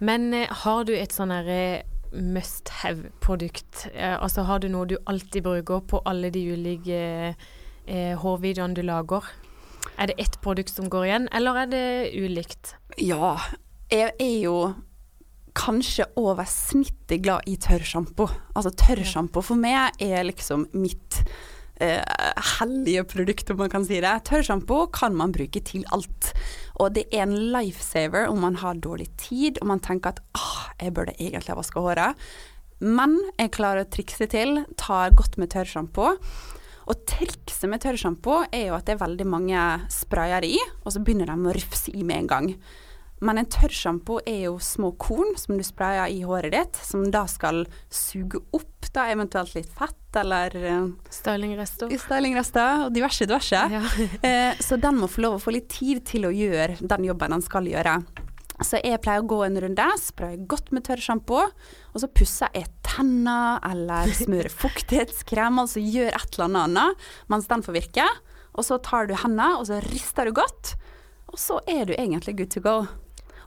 Men 0.00 0.32
eh, 0.34 0.46
har 0.64 0.84
du 0.84 0.94
et 0.96 1.12
sånn 1.12 1.30
herre 1.34 1.82
must 2.12 2.68
have-produkt? 2.82 3.88
Eh, 3.94 4.16
altså 4.22 4.42
har 4.46 4.58
du 4.60 4.68
noe 4.68 4.86
du 4.86 4.96
alltid 5.06 5.42
bruker 5.44 5.80
på 5.86 6.00
alle 6.06 6.30
de 6.30 6.40
ulike 6.54 7.34
eh, 7.86 8.14
hårvideoene 8.18 8.74
du 8.74 8.82
lager? 8.82 9.24
Er 9.98 10.06
det 10.10 10.14
ett 10.18 10.40
produkt 10.40 10.70
som 10.72 10.88
går 10.90 11.04
igjen, 11.06 11.28
eller 11.32 11.56
er 11.62 11.66
det 11.66 12.12
ulikt? 12.16 12.74
Ja, 12.98 13.36
jeg 13.90 14.12
er 14.18 14.36
jo 14.44 14.56
kanskje 15.56 16.06
over 16.20 16.48
snittet 16.48 17.22
glad 17.24 17.46
i 17.50 17.56
tørrsjampo. 17.60 18.28
Altså 18.54 18.72
tørrsjampo 18.74 19.42
for 19.44 19.60
meg 19.60 19.96
er 20.02 20.26
liksom 20.26 20.66
mitt 20.76 21.22
eh, 21.80 22.02
hellige 22.58 23.04
produkt, 23.10 23.50
om 23.50 23.62
man 23.64 23.72
kan 23.72 23.86
si 23.86 24.00
det. 24.02 24.12
Tørrsjampo 24.28 24.84
kan 24.94 25.16
man 25.18 25.34
bruke 25.34 25.62
til 25.66 25.86
alt. 25.94 26.32
Og 26.80 26.94
det 26.96 27.08
er 27.12 27.26
en 27.26 27.36
lifesaver 27.54 28.30
om 28.30 28.40
man 28.44 28.60
har 28.62 28.80
dårlig 28.80 29.10
tid, 29.20 29.60
og 29.60 29.72
man 29.72 29.82
tenker 29.84 30.14
at 30.14 30.22
ah, 30.38 30.70
jeg 30.80 30.94
burde 30.96 31.16
egentlig 31.18 31.52
ha 31.52 31.58
vaska 31.58 31.82
håret. 31.84 32.30
Men 32.80 33.18
jeg 33.36 33.52
klarer 33.52 33.84
å 33.84 33.92
trikse 33.92 34.30
til, 34.32 34.62
tar 34.80 35.12
godt 35.16 35.36
med 35.40 35.52
tørrsjampo. 35.52 36.14
Og 36.90 37.02
trikset 37.06 37.68
med 37.70 37.82
tørrsjampo 37.84 38.40
er 38.48 38.70
jo 38.70 38.76
at 38.78 38.88
det 38.88 38.96
er 38.96 39.02
veldig 39.02 39.26
mange 39.28 39.64
sprayer 39.92 40.46
i, 40.48 40.56
og 40.82 40.94
så 40.94 41.02
begynner 41.04 41.28
de 41.28 41.36
å 41.50 41.56
rufse 41.58 41.92
i 41.92 42.06
med 42.06 42.24
en 42.24 42.30
gang. 42.30 42.48
Men 43.20 43.40
en 43.40 43.48
tørrsjampo 43.52 44.18
er 44.24 44.46
jo 44.46 44.54
små 44.64 44.94
korn 45.00 45.34
som 45.36 45.58
du 45.58 45.64
sprayer 45.64 46.08
i 46.08 46.22
håret 46.24 46.54
ditt, 46.54 46.78
som 46.80 47.04
da 47.12 47.26
skal 47.28 47.66
suge 47.92 48.40
opp 48.56 48.88
da 48.94 49.10
eventuelt 49.12 49.52
litt 49.54 49.68
fett 49.76 50.16
eller 50.18 50.54
uh, 50.56 50.86
Stylingrester? 51.12 51.92
stylingrester 52.00 52.86
og 52.86 52.94
diverse 52.96 53.28
diverse. 53.28 53.66
Ja. 53.70 53.84
Eh, 54.30 54.56
så 54.60 54.76
den 54.80 54.98
må 55.00 55.08
få 55.08 55.22
lov 55.24 55.36
å 55.36 55.40
få 55.42 55.52
litt 55.54 55.68
tid 55.72 56.02
til 56.08 56.26
å 56.28 56.32
gjøre 56.34 56.76
den 56.80 57.06
jobben 57.06 57.32
den 57.32 57.44
skal 57.44 57.68
gjøre. 57.68 57.94
Så 58.60 58.80
jeg 58.84 59.00
pleier 59.00 59.22
å 59.22 59.28
gå 59.28 59.38
en 59.46 59.56
runde, 59.62 59.86
spraye 60.02 60.40
godt 60.50 60.68
med 60.74 60.84
tørrsjampo, 60.84 61.40
og 61.40 62.02
så 62.02 62.08
pusser 62.12 62.52
jeg 62.56 62.68
tenner 62.84 63.62
eller 63.66 64.12
smører 64.20 64.52
fuktighetskrem, 64.52 65.60
altså 65.62 65.80
gjør 65.82 66.12
et 66.12 66.36
eller 66.36 66.64
annet 66.64 67.06
mens 67.32 67.48
den 67.50 67.64
får 67.64 67.78
virke. 67.78 68.08
Og 68.58 68.66
så 68.66 68.80
tar 68.82 69.08
du 69.08 69.14
hendene, 69.16 69.54
og 69.60 69.68
så 69.70 69.80
rister 69.86 70.28
du 70.28 70.34
godt, 70.36 70.74
og 71.30 71.38
så 71.40 71.60
er 71.70 71.86
du 71.88 71.94
egentlig 71.96 72.36
good 72.42 72.52
to 72.52 72.64
go. 72.64 72.76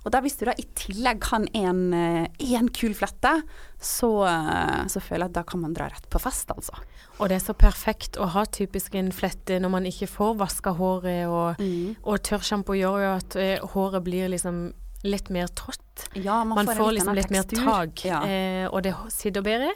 Og 0.05 0.11
da 0.11 0.19
hvis 0.19 0.35
du 0.37 0.45
da 0.45 0.51
i 0.59 0.65
tillegg 0.75 1.21
kan 1.23 1.47
en, 1.55 1.93
eh, 1.93 2.59
kul 2.73 2.93
flette, 2.93 3.41
så, 3.79 4.09
eh, 4.27 4.85
så 4.87 4.99
føler 5.01 5.25
jeg 5.27 5.29
at 5.31 5.33
da 5.33 5.43
kan 5.43 5.61
man 5.61 5.73
dra 5.73 5.87
rett 5.87 6.09
på 6.09 6.19
fest, 6.19 6.49
altså. 6.51 6.73
Og 7.19 7.29
det 7.29 7.35
er 7.41 7.45
så 7.45 7.53
perfekt 7.55 8.17
å 8.17 8.27
ha 8.27 8.43
typisk 8.45 8.95
en 8.95 9.11
flette 9.11 9.59
når 9.61 9.69
man 9.71 9.83
ikke 9.85 10.07
får 10.09 10.35
vaska 10.37 10.75
håret, 10.75 11.27
og, 11.27 11.55
og 12.03 12.19
tørrsjampo 12.23 12.73
gjør 12.75 12.99
jo 13.05 13.11
at 13.17 13.35
eh, 13.35 13.59
håret 13.59 14.03
blir 14.03 14.27
liksom 14.29 14.73
litt 15.05 15.29
mer 15.29 15.47
trått. 15.47 16.07
Ja, 16.15 16.43
man, 16.43 16.55
Man 16.55 16.65
får, 16.67 16.75
får 16.75 16.91
litt 16.91 17.03
liksom 17.03 17.15
litt 17.15 17.31
mer 17.31 17.43
tak, 17.43 18.05
Ja. 18.05 18.21
eh, 18.23 18.67
og 18.67 18.83
det 18.83 18.93
sitter 19.09 19.41
bedre. 19.41 19.71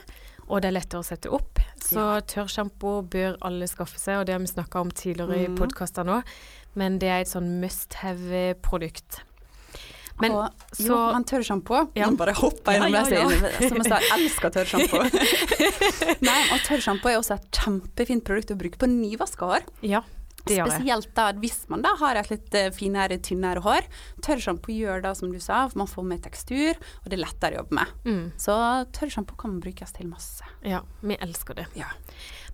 Og 0.50 0.62
det 0.62 0.68
er 0.70 0.80
lettere 0.80 1.00
å 1.00 1.04
sette 1.04 1.28
opp. 1.30 1.58
Så 1.78 1.96
Ja. 2.00 2.20
tørrsjampo 2.20 3.02
bør 3.06 3.36
alle 3.42 3.66
skaffe 3.68 3.98
seg, 4.00 4.16
og 4.20 4.24
det 4.26 4.32
har 4.32 4.38
vi 4.40 4.46
snakka 4.46 4.80
om 4.80 4.90
tidligere 4.90 5.44
i 5.44 5.48
Mhm. 5.48 5.56
podkaster 5.58 6.04
nå. 6.06 6.22
Men 6.74 6.98
det 6.98 7.08
er 7.08 7.20
et 7.20 7.26
sånn 7.28 7.60
must 7.60 7.92
have-produkt. 8.00 9.20
Men 10.22 10.34
og, 10.34 10.66
så 10.74 10.86
jo, 10.88 10.98
men 11.14 11.24
tørrsjampo 11.28 11.80
Ja. 11.98 12.08
Bare 12.18 12.34
hopper 12.34 12.74
jeg 12.74 12.90
Ja, 12.90 13.02
ja, 13.06 13.22
ja, 13.22 13.40
det. 13.44 13.68
Som 13.68 13.78
jeg 13.78 13.86
sa, 13.86 14.00
jeg 14.02 14.14
elsker 14.18 14.54
tørrsjampo. 14.56 15.02
Nei, 16.28 16.40
og 16.54 16.62
tørrsjampo 16.66 17.12
er 17.12 17.20
også 17.20 17.36
et 17.38 17.50
kjempefint 17.54 18.26
produkt 18.26 18.54
å 18.54 18.58
bruke 18.58 18.80
på 18.80 18.90
nyvaska 18.90 19.52
hår. 19.52 19.68
Ja, 19.86 20.02
det. 20.48 20.58
Spesielt 20.78 21.10
da 21.18 21.26
hvis 21.38 21.58
man 21.70 21.82
da 21.84 21.94
har 22.00 22.16
et 22.20 22.30
litt 22.32 22.54
eh, 22.58 22.70
finere, 22.74 23.18
tynnere 23.22 23.62
hår. 23.64 23.86
Tørrsjampo 24.24 24.72
gjør 24.74 25.02
da, 25.04 25.14
som 25.14 25.30
du 25.32 25.38
sa, 25.40 25.66
for 25.68 25.78
man 25.84 25.90
får 25.90 26.08
mer 26.10 26.18
tekstur, 26.24 26.78
og 27.04 27.08
det 27.10 27.18
er 27.18 27.24
lettere 27.26 27.56
å 27.58 27.62
jobbe 27.62 27.78
med. 27.80 27.94
Mm, 28.08 28.24
Så 28.40 28.56
tørrsjampo 28.98 29.36
kan 29.40 29.60
brukes 29.60 29.92
til 29.96 30.08
masse. 30.10 30.44
ja, 30.64 30.82
vi 31.00 31.16
elsker 31.20 31.54
det. 31.62 31.66
Ja. 31.78 31.86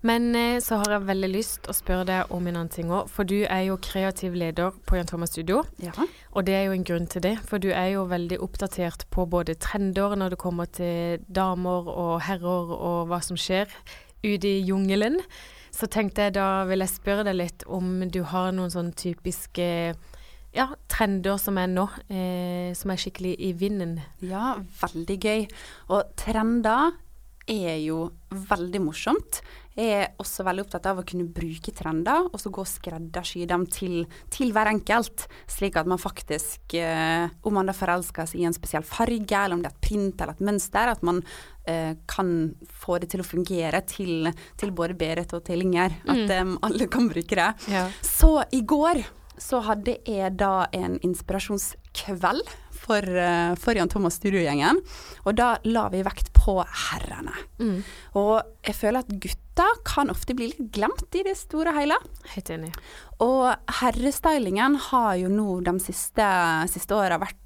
Men 0.05 0.35
eh, 0.37 0.59
så 0.61 0.77
har 0.83 0.91
jeg 0.99 1.07
veldig 1.09 1.29
lyst 1.33 1.69
å 1.71 1.73
spørre 1.73 2.05
deg 2.05 2.33
om 2.35 2.45
en 2.47 2.57
annen 2.59 2.69
ting 2.69 2.91
òg. 2.93 3.09
For 3.09 3.25
du 3.25 3.39
er 3.49 3.63
jo 3.71 3.79
kreativ 3.81 4.35
leder 4.37 4.75
på 4.85 4.99
Jan 4.99 5.09
Thomas 5.09 5.31
Studio. 5.33 5.63
Ja. 5.81 5.95
Og 6.37 6.45
det 6.45 6.53
er 6.59 6.67
jo 6.67 6.75
en 6.77 6.85
grunn 6.85 7.07
til 7.09 7.23
det, 7.25 7.39
for 7.49 7.57
du 7.63 7.71
er 7.73 7.95
jo 7.95 8.05
veldig 8.11 8.37
oppdatert 8.45 9.07
på 9.15 9.25
både 9.33 9.55
trender 9.57 10.13
når 10.21 10.35
det 10.35 10.41
kommer 10.45 10.69
til 10.69 11.25
damer 11.33 11.89
og 11.89 12.21
herrer 12.27 12.75
og 12.77 13.09
hva 13.09 13.23
som 13.25 13.39
skjer 13.41 13.71
ute 14.25 14.45
i 14.49 14.61
jungelen. 14.69 15.21
Så 15.75 15.89
tenkte 15.91 16.29
jeg 16.29 16.37
da 16.37 16.65
vil 16.69 16.85
jeg 16.85 16.93
spørre 16.93 17.25
deg 17.27 17.39
litt 17.41 17.65
om 17.67 18.05
du 18.07 18.23
har 18.31 18.53
noen 18.55 18.71
sånn 18.71 18.93
typiske 18.95 19.67
ja, 20.55 20.69
trender 20.91 21.39
som 21.43 21.59
er 21.59 21.71
nå, 21.73 21.89
eh, 22.07 22.71
som 22.79 22.93
er 22.95 23.01
skikkelig 23.01 23.35
i 23.43 23.51
vinden. 23.59 23.97
Ja, 24.23 24.55
veldig 24.81 25.17
gøy. 25.19 25.49
Og 25.91 26.15
trender 26.21 26.95
er 27.51 27.77
jo 27.83 28.07
veldig 28.31 28.81
morsomt. 28.81 29.43
Jeg 29.75 29.91
er 29.91 30.13
også 30.23 30.45
veldig 30.47 30.63
opptatt 30.65 30.87
av 30.87 31.01
å 31.01 31.05
kunne 31.07 31.27
bruke 31.35 31.75
trender, 31.75 32.29
og 32.31 32.39
så 32.41 32.53
gå 32.55 32.63
og 32.63 32.71
skreddersy 32.71 33.43
dem 33.51 33.67
til, 33.67 34.05
til 34.33 34.55
hver 34.55 34.71
enkelt. 34.71 35.27
Slik 35.51 35.77
at 35.81 35.91
man 35.91 36.01
faktisk, 36.01 36.77
eh, 36.79 37.27
om 37.43 37.59
man 37.59 37.69
da 37.69 37.75
forelsker 37.77 38.31
seg 38.31 38.45
i 38.45 38.47
en 38.49 38.57
spesiell 38.57 38.87
farge, 38.87 39.35
eller 39.35 39.59
om 39.59 39.65
det 39.65 39.73
er 39.73 39.77
et 39.77 39.89
print 39.89 40.23
eller 40.23 40.39
et 40.39 40.47
mønster, 40.47 40.95
at 40.95 41.03
man 41.05 41.21
kan 42.07 42.55
få 42.69 42.99
det 43.01 43.09
til 43.15 43.21
å 43.23 43.25
fungere 43.27 43.81
til, 43.89 44.29
til 44.61 44.71
både 44.77 44.95
Berit 45.01 45.33
og 45.33 45.45
til 45.47 45.63
Inger. 45.65 45.95
At 46.07 46.25
Mm. 46.29 46.55
um, 46.55 46.59
alle 46.63 46.87
kan 46.93 47.09
bruke 47.09 47.35
det. 47.35 47.51
Ja. 47.73 47.87
Så 48.03 48.45
i 48.53 48.61
går 48.63 49.05
så 49.39 49.59
hadde 49.67 49.97
jeg 50.07 50.37
da 50.39 50.67
en 50.73 50.99
inspirasjonskveld 51.03 52.43
for, 52.71 53.01
uh, 53.03 53.55
for 53.57 53.75
Jan 53.75 53.89
Thomas 53.89 54.15
Studio-gjengen. 54.21 54.79
Og 55.25 55.35
da 55.37 55.57
la 55.65 55.89
vi 55.89 56.03
vekt 56.07 56.33
på 56.37 56.59
herrene. 56.65 57.33
Mm. 57.59 57.83
Og 58.21 58.43
jeg 58.67 58.75
føler 58.79 59.01
at 59.05 59.09
gutta 59.21 59.67
kan 59.87 60.11
ofte 60.11 60.35
bli 60.37 60.51
litt 60.53 60.71
glemt 60.75 61.15
i 61.15 61.23
det 61.27 61.37
store 61.39 61.71
og 61.73 61.79
hele. 61.81 61.97
Helt 62.35 62.51
enig. 62.51 62.73
Og 63.25 63.55
herrestylingen 63.81 64.77
har 64.91 65.15
jo 65.23 65.29
nå 65.33 65.61
de 65.65 65.79
siste, 65.83 66.27
siste 66.73 66.95
åra 66.99 67.19
vært 67.23 67.39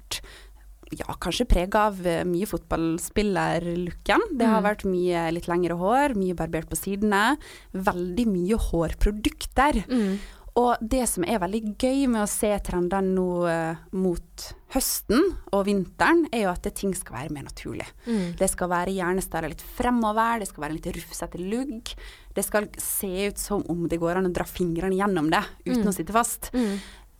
ja, 0.97 1.13
kanskje 1.21 1.45
preg 1.47 1.75
av 1.75 1.99
eh, 2.05 2.23
mye 2.25 2.45
fotballspillerlooken. 2.49 4.21
Det 4.37 4.45
har 4.47 4.61
Mm. 4.61 4.65
vært 4.69 4.85
mye 4.85 5.31
litt 5.33 5.47
lengre 5.47 5.77
hår, 5.77 6.15
mye 6.15 6.33
barbert 6.35 6.69
på 6.69 6.75
sidene. 6.77 7.37
Veldig 7.73 8.25
mye 8.27 8.55
hårprodukter. 8.57 9.85
Mm. 9.87 10.19
Og 10.55 10.75
det 10.81 11.07
som 11.07 11.23
er 11.23 11.39
veldig 11.39 11.77
gøy 11.77 12.07
med 12.09 12.23
å 12.23 12.27
se 12.27 12.49
trendene 12.59 13.13
nå 13.15 13.47
eh, 13.47 13.75
mot 13.93 14.53
høsten 14.73 15.21
og 15.53 15.65
vinteren, 15.65 16.25
er 16.33 16.41
jo 16.43 16.49
at 16.51 16.63
det, 16.63 16.73
ting 16.75 16.93
skal 16.93 17.15
være 17.15 17.31
mer 17.31 17.43
naturlig. 17.43 17.85
Mm. 18.07 18.35
Det 18.35 18.49
skal 18.49 18.67
være 18.69 18.91
gjerne 18.97 19.21
stare 19.23 19.47
litt 19.49 19.61
fremover, 19.61 20.39
det 20.39 20.47
skal 20.49 20.63
være 20.65 20.71
en 20.75 20.79
litt 20.81 20.95
rufsete 20.97 21.39
lugg. 21.39 21.93
Det 22.35 22.43
skal 22.43 22.67
se 22.77 23.27
ut 23.29 23.37
som 23.37 23.63
om 23.69 23.87
det 23.87 23.99
går 24.01 24.17
an 24.17 24.27
å 24.27 24.33
dra 24.33 24.43
fingrene 24.43 24.97
gjennom 24.97 25.29
det 25.31 25.43
uten 25.65 25.83
Mm. 25.85 25.87
å 25.87 25.93
sitte 25.95 26.11
fast. 26.13 26.51
Mm. 26.53 26.79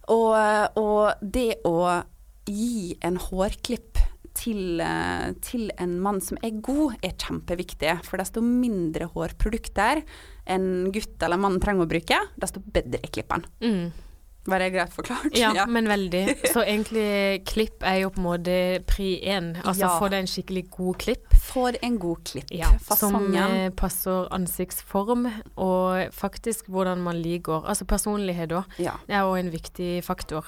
Og, 0.09 0.35
og 0.75 1.13
det 1.21 1.61
å 1.65 2.03
gi 2.49 2.97
en 3.05 3.17
hårklipp 3.21 4.01
til, 4.39 4.79
eh, 4.81 5.31
til 5.43 5.69
en 5.81 5.97
mann 6.01 6.21
som 6.23 6.37
er 6.45 6.59
god, 6.63 6.95
er 7.03 7.15
kjempeviktig. 7.19 7.95
For 8.07 8.17
desto 8.21 8.41
mindre 8.45 9.09
hårprodukter 9.13 10.03
en 10.49 10.91
gutt 10.95 11.21
eller 11.25 11.37
mann 11.41 11.59
trenger 11.59 11.85
å 11.87 11.89
bruke, 11.89 12.19
desto 12.39 12.61
bedre 12.63 13.01
er 13.03 13.11
klippen. 13.13 13.43
Mm. 13.61 13.89
Var 14.49 14.59
det 14.63 14.69
greit 14.73 14.93
forklart? 14.95 15.35
Ja, 15.37 15.65
men 15.75 15.85
veldig. 15.91 16.23
Så 16.53 16.63
egentlig 16.63 17.43
klipp 17.49 17.83
er 17.85 17.99
jo 18.05 18.09
på 18.15 18.21
en 18.21 18.27
måte 18.29 18.55
pri 18.87 19.09
én. 19.27 19.51
Altså 19.61 19.83
Ja. 19.85 19.91
få 19.99 20.09
deg 20.09 20.23
en 20.23 20.31
skikkelig 20.31 20.63
god 20.73 20.97
klipp. 21.03 21.35
Få 21.49 21.65
en 21.83 21.99
god 21.99 22.23
klipp. 22.25 22.49
Ja, 22.55 22.71
Fasongen. 22.87 23.35
Som 23.35 23.75
passer 23.77 24.29
ansiktsform 24.33 25.27
og 25.57 26.13
faktisk 26.15 26.71
hvordan 26.71 27.03
man 27.03 27.19
liker. 27.21 27.67
Altså 27.67 27.85
personlighet 27.85 28.55
òg 28.55 28.79
Ja. 28.79 28.95
Er 29.09 29.27
òg 29.27 29.39
en 29.43 29.51
viktig 29.51 29.99
faktor. 30.07 30.45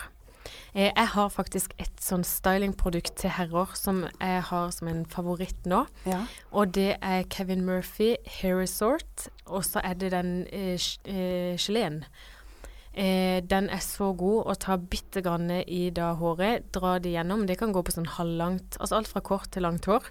Eh, 0.74 0.90
jeg 0.90 1.08
har 1.14 1.32
faktisk 1.34 1.74
et 1.82 2.04
sånn 2.04 2.24
stylingprodukt 2.28 3.16
til 3.20 3.34
herrer 3.36 3.74
som 3.76 4.06
jeg 4.08 4.44
har 4.50 4.72
som 4.72 4.88
en 4.92 5.06
favoritt 5.06 5.66
nå. 5.68 5.86
ja. 6.08 6.26
Og 6.52 6.74
det 6.76 6.98
er 7.02 7.24
Kevin 7.30 7.66
Murphy 7.66 8.16
Hair 8.40 8.60
Resort. 8.60 9.30
Og 9.46 9.66
så 9.68 9.82
er 9.84 9.98
det 10.00 10.12
den 10.12 10.46
eh, 10.52 10.80
eh, 11.06 11.58
geleen. 11.60 12.06
Eh, 12.92 13.40
den 13.48 13.70
er 13.72 13.80
så 13.80 14.10
god 14.20 14.50
å 14.52 14.56
ta 14.60 14.76
bitte 14.76 15.22
grann 15.24 15.48
i 15.52 15.86
da 15.96 16.10
håret, 16.20 16.68
dra 16.76 16.98
det 17.00 17.14
gjennom. 17.14 17.46
Det 17.48 17.56
kan 17.60 17.72
gå 17.72 17.84
på 17.88 17.94
sånn 17.96 18.10
halvlangt, 18.18 18.76
altså 18.80 19.00
alt 19.00 19.12
fra 19.12 19.24
kort 19.24 19.52
til 19.56 19.64
langt 19.64 19.88
hår. 19.88 20.10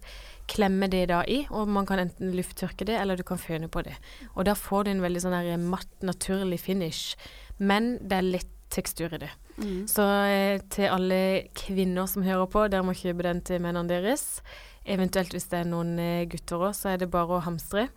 Klemme 0.51 0.89
det 0.93 1.07
da 1.13 1.21
i, 1.29 1.43
og 1.53 1.69
man 1.69 1.89
kan 1.89 2.01
enten 2.01 2.33
lufttørke 2.37 2.89
det, 2.89 2.97
eller 2.97 3.21
du 3.21 3.25
kan 3.27 3.41
føne 3.41 3.69
på 3.69 3.85
det. 3.85 3.99
Og 4.33 4.49
da 4.49 4.57
får 4.57 4.87
du 4.87 4.95
en 4.95 5.05
veldig 5.05 5.25
sånn 5.27 5.37
der 5.37 5.61
matt, 5.61 5.93
naturlig 6.01 6.63
finish. 6.65 7.21
Men 7.59 7.99
det 8.01 8.17
er 8.17 8.33
litt 8.39 8.57
tekstur 8.73 9.13
i 9.13 9.25
det. 9.27 9.31
Mm. 9.61 9.87
Så 9.89 10.03
eh, 10.27 10.61
til 10.73 10.89
alle 10.89 11.21
kvinner 11.55 12.07
som 12.09 12.23
hører 12.27 12.47
på, 12.51 12.67
dere 12.73 12.83
må 12.87 12.93
kjøpe 12.97 13.23
den 13.27 13.41
til 13.47 13.61
mennene 13.61 13.89
deres. 13.89 14.41
Eventuelt 14.87 15.33
hvis 15.37 15.49
det 15.53 15.59
er 15.61 15.69
noen 15.69 15.99
eh, 16.01 16.25
gutter 16.33 16.57
òg, 16.71 16.75
så 16.75 16.95
er 16.95 16.97
det 17.03 17.11
bare 17.13 17.37
å 17.39 17.43
hamstre. 17.45 17.89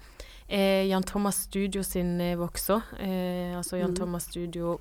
Eh, 0.50 0.84
Jan 0.89 1.03
Thomas 1.08 1.43
Studio 1.48 1.82
sin 1.88 2.20
eh, 2.22 2.36
vokser. 2.38 2.84
Eh, 3.00 3.55
altså 3.58 3.77
Jan 3.79 3.91
Mm. 3.93 3.96
Thomas 4.01 4.27
Studio 4.29 4.77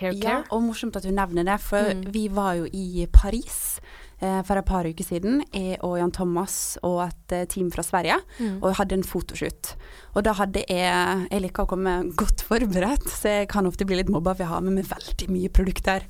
Haircare. 0.00 0.22
Ja, 0.24 0.42
og 0.50 0.62
morsomt 0.64 0.96
at 0.96 1.04
du 1.04 1.10
nevner 1.12 1.44
det, 1.44 1.58
for 1.60 1.82
Mm. 1.94 2.04
vi 2.12 2.28
var 2.28 2.54
jo 2.54 2.64
i 2.72 3.06
Paris 3.12 3.80
for 4.46 4.60
et 4.60 4.66
par 4.68 4.84
uker 4.84 5.04
siden, 5.06 5.40
jeg 5.52 5.78
og 5.86 5.96
Jan 5.98 6.12
Thomas 6.12 6.54
og 6.82 7.00
et 7.06 7.32
eh, 7.32 7.44
team 7.48 7.70
fra 7.72 7.82
Sverige, 7.86 8.18
Mm. 8.40 8.62
og 8.62 8.74
hadde 8.76 8.94
en 8.98 9.02
fotoshoot. 9.06 9.74
Og 10.14 10.24
da 10.24 10.32
hadde 10.32 10.64
jeg 10.68 11.28
Jeg 11.30 11.40
liker 11.42 11.64
å 11.64 11.68
komme 11.68 12.12
godt 12.16 12.42
forberedt, 12.42 13.08
så 13.08 13.40
jeg 13.40 13.48
kan 13.48 13.66
ofte 13.66 13.86
bli 13.86 13.96
litt 13.96 14.08
mobba 14.12 14.34
for 14.34 14.44
jeg 14.44 14.52
har 14.52 14.60
med 14.60 14.74
meg 14.74 14.84
veldig 14.90 15.28
mye 15.30 15.48
produkter. 15.48 16.02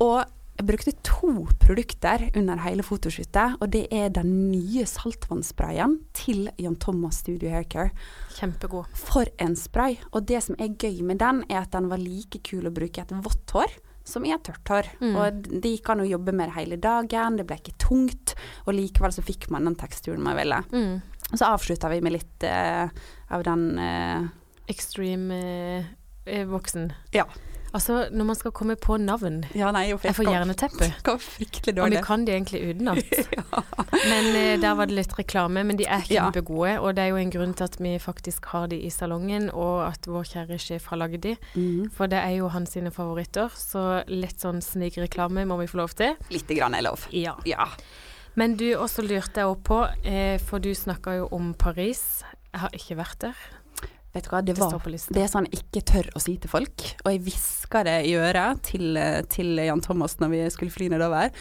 Og 0.00 0.24
jeg 0.56 0.66
brukte 0.66 0.92
to 1.04 1.46
produkter 1.60 2.30
under 2.34 2.56
hele 2.64 2.82
fotoshootet, 2.82 3.58
og 3.60 3.70
det 3.70 3.86
er 3.92 4.08
den 4.08 4.50
nye 4.50 4.86
saltvannssprayen 4.88 5.98
til 6.16 6.48
Jan 6.58 6.76
Thomas 6.80 7.18
Studio 7.20 7.50
Hair 7.50 7.64
Care. 7.68 7.90
Kjempegod. 8.38 8.86
For 8.96 9.26
en 9.38 9.54
spray. 9.54 9.98
Og 10.12 10.24
det 10.26 10.42
som 10.46 10.56
er 10.58 10.72
gøy 10.72 11.02
med 11.02 11.18
den, 11.18 11.44
er 11.50 11.62
at 11.66 11.72
den 11.72 11.88
var 11.92 11.98
like 12.00 12.40
kul 12.42 12.64
å 12.68 12.72
bruke 12.72 12.98
i 12.98 13.04
et 13.04 13.12
vått 13.12 13.52
hår 13.52 13.76
som 14.06 14.26
er 14.26 14.40
tørt 14.44 14.70
hår. 14.70 14.88
Mm. 15.02 15.16
Og 15.18 15.50
gikk 15.66 15.90
an 15.92 16.04
å 16.04 16.08
jobbe 16.08 16.34
med 16.36 16.50
det 16.50 16.56
hele 16.60 16.78
dagen, 16.80 17.38
det 17.38 17.46
ble 17.48 17.58
ikke 17.60 17.76
tungt, 17.82 18.36
og 18.64 18.76
likevel 18.76 19.14
så 19.14 19.24
fikk 19.26 19.48
man 19.54 19.68
den 19.68 19.78
teksturen 19.78 20.24
man 20.24 20.38
ville. 20.38 20.62
Mm. 20.72 21.02
Og 21.32 21.38
så 21.40 21.50
avslutta 21.50 21.90
vi 21.90 22.02
med 22.06 22.14
litt 22.14 22.46
uh, 22.46 22.86
av 23.34 23.42
den 23.46 23.64
uh, 23.82 24.28
Extreme 24.66 25.36
eh, 25.78 25.84
eh, 26.24 26.46
voksen. 26.46 26.92
Ja. 27.14 27.26
Altså, 27.76 28.06
når 28.12 28.24
man 28.30 28.38
skal 28.38 28.52
komme 28.56 28.76
på 28.80 28.96
navn 28.96 29.42
Ja, 29.54 29.68
nei, 29.74 29.86
jeg 29.90 30.00
Jeg 30.06 30.16
får 30.16 30.30
jerneteppe. 30.32 30.88
Og 31.12 31.90
vi 31.92 32.00
kan 32.04 32.24
de 32.24 32.32
egentlig 32.32 32.62
utenat. 32.70 33.04
ja. 33.36 33.62
Men 33.92 34.28
eh, 34.32 34.54
der 34.60 34.76
var 34.78 34.88
det 34.88 34.96
litt 34.96 35.12
reklame. 35.18 35.64
Men 35.66 35.76
de 35.76 35.84
er 35.84 36.06
kjempegode, 36.08 36.78
og 36.80 36.96
det 36.96 37.04
er 37.04 37.12
jo 37.12 37.20
en 37.20 37.32
grunn 37.34 37.52
til 37.56 37.68
at 37.68 37.76
vi 37.80 37.92
faktisk 38.00 38.48
har 38.52 38.70
de 38.72 38.78
i 38.80 38.90
salongen, 38.92 39.50
og 39.52 39.84
at 39.90 40.08
vår 40.08 40.24
kjære 40.32 40.58
sjef 40.62 40.88
har 40.92 41.02
laget 41.02 41.24
de. 41.26 41.34
Mm. 41.54 41.90
For 41.92 42.08
det 42.10 42.22
er 42.22 42.38
jo 42.38 42.48
hans 42.54 42.72
sine 42.76 42.92
favoritter, 42.94 43.52
så 43.52 44.02
litt 44.08 44.40
sånn 44.40 44.62
snikreklame 44.64 45.44
må 45.48 45.60
vi 45.60 45.68
få 45.70 45.82
lov 45.82 45.96
til. 45.98 46.16
Litt 46.32 46.48
grann 46.56 46.76
er 46.78 46.86
lov. 46.88 47.06
Ja. 47.12 47.36
Ja. 47.48 47.68
Men 48.36 48.56
du, 48.60 48.66
også 48.76 49.04
lurte 49.04 49.42
jeg 49.42 49.52
òg 49.52 49.60
på, 49.64 49.82
eh, 50.04 50.36
for 50.40 50.64
du 50.64 50.72
snakka 50.76 51.20
jo 51.20 51.28
om 51.32 51.52
Paris. 51.56 52.22
Jeg 52.52 52.64
har 52.64 52.76
ikke 52.76 52.98
vært 53.00 53.20
der. 53.28 53.46
Vet 54.16 54.24
du 54.24 54.32
hva, 54.32 54.40
det 54.40 54.56
var. 54.56 54.72
Det 55.12 55.20
er 55.20 55.28
sånn 55.28 55.46
jeg 55.50 55.60
ikke 55.60 55.84
tør 55.92 56.06
å 56.16 56.20
si 56.24 56.38
til 56.40 56.48
folk, 56.48 56.88
og 57.04 57.12
jeg 57.12 57.20
hviska 57.26 57.82
det 57.84 57.98
i 58.08 58.14
øret 58.16 58.62
til, 58.64 58.96
eh, 58.96 59.20
til 59.28 59.58
Jan 59.60 59.84
Thomas 59.84 60.16
når 60.22 60.32
vi 60.32 60.42
skulle 60.54 60.72
fly 60.72 60.88
nedover. 60.94 61.34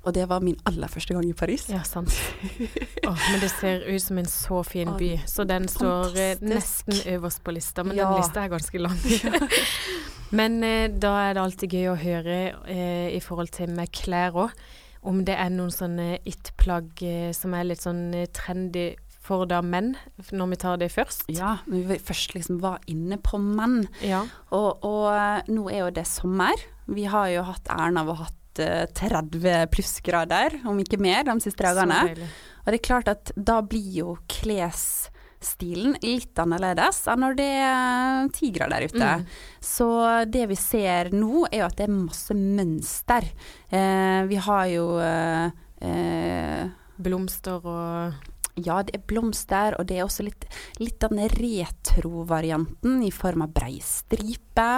Og 0.00 0.14
det 0.16 0.22
var 0.30 0.40
min 0.40 0.56
aller 0.64 0.88
første 0.88 1.12
gang 1.12 1.26
i 1.28 1.34
Paris. 1.36 1.66
Ja, 1.68 1.82
sant. 1.84 2.14
oh, 3.08 3.18
men 3.32 3.42
det 3.42 3.50
ser 3.52 3.82
ut 3.84 4.00
som 4.00 4.20
en 4.22 4.30
så 4.30 4.62
fin 4.64 4.94
by, 4.96 5.10
så 5.28 5.44
den 5.44 5.66
står 5.68 6.14
eh, 6.14 6.30
fantastisk. 6.38 6.46
nesten 6.54 7.16
øverst 7.16 7.42
på 7.44 7.52
lista. 7.52 7.84
Men 7.84 7.98
Ja. 7.98 8.06
den 8.08 8.22
lista 8.22 8.44
er 8.46 8.54
ganske 8.54 8.80
lang. 8.80 8.96
men 10.38 10.62
eh, 10.64 10.86
da 10.88 11.12
er 11.26 11.34
det 11.36 11.42
alltid 11.42 11.76
gøy 11.76 11.90
å 11.92 11.98
høre 12.00 12.38
eh, 12.64 13.10
i 13.12 13.20
forhold 13.20 13.52
til 13.58 13.74
med 13.76 13.92
klær 13.92 14.38
òg, 14.46 14.56
om 15.02 15.20
det 15.24 15.36
er 15.36 15.52
noen 15.52 15.72
sånne 15.72 16.18
it-plagg 16.28 17.04
eh, 17.04 17.30
som 17.36 17.54
er 17.56 17.68
litt 17.68 17.84
sånn 17.84 18.06
eh, 18.14 18.28
trendy 18.32 18.94
for 19.20 19.44
da 19.48 19.60
menn, 19.62 19.92
når 20.32 20.52
vi 20.54 20.58
tar 20.62 20.80
det 20.80 20.90
først. 20.94 21.26
Ja, 21.32 21.58
når 21.68 21.88
vi 21.92 22.00
først 22.02 22.34
liksom 22.34 22.60
var 22.62 22.80
inne 22.90 23.20
på 23.20 23.38
menn. 23.40 23.84
Ja. 24.04 24.24
Og, 24.56 24.84
og 24.86 25.10
eh, 25.12 25.50
nå 25.52 25.68
er 25.68 25.84
jo 25.84 25.94
det 26.00 26.06
sommer. 26.08 26.64
Vi 26.90 27.04
har 27.10 27.28
jo 27.34 27.44
hatt 27.50 27.68
æren 27.70 28.00
av 28.00 28.10
å 28.10 28.16
ha 28.16 28.30
hatt 28.30 28.62
eh, 28.64 28.86
30 28.96 29.68
plussgrader, 29.74 30.60
om 30.64 30.80
ikke 30.80 31.00
mer, 31.02 31.26
de 31.28 31.36
siste 31.44 31.68
dagene. 31.68 32.16
Og 32.64 32.72
det 32.72 32.80
er 32.80 32.86
klart 32.88 33.12
at 33.12 33.32
da 33.36 33.60
blir 33.64 33.92
jo 34.00 34.16
klesstilen 34.30 35.98
litt 36.00 36.40
annerledes 36.40 37.02
enn 37.10 37.22
når 37.24 37.38
det 37.38 37.50
er 37.60 38.32
ti 38.36 38.50
grader 38.56 38.88
ute. 38.88 39.12
Mm. 39.20 39.28
Så 39.70 39.90
det 40.32 40.48
vi 40.50 40.58
ser 40.60 41.12
nå, 41.12 41.44
er 41.52 41.62
jo 41.62 41.68
at 41.68 41.76
det 41.76 41.90
er 41.90 41.94
masse 41.94 42.36
mønster. 42.36 43.28
Eh, 43.68 44.20
vi 44.32 44.40
har 44.48 44.66
jo 44.72 44.90
eh, 45.04 45.56
eh, 45.84 46.68
Blomster 47.00 47.64
og 47.64 48.28
ja, 48.66 48.80
det 48.86 48.96
er 48.96 49.06
blomster, 49.10 49.76
og 49.78 49.88
det 49.90 49.98
er 49.98 50.06
også 50.06 50.26
litt, 50.26 50.46
litt 50.80 51.00
den 51.02 51.22
retro-varianten 51.36 53.00
i 53.06 53.12
form 53.14 53.46
av 53.46 53.54
brei 53.56 53.78
stripe. 53.84 54.68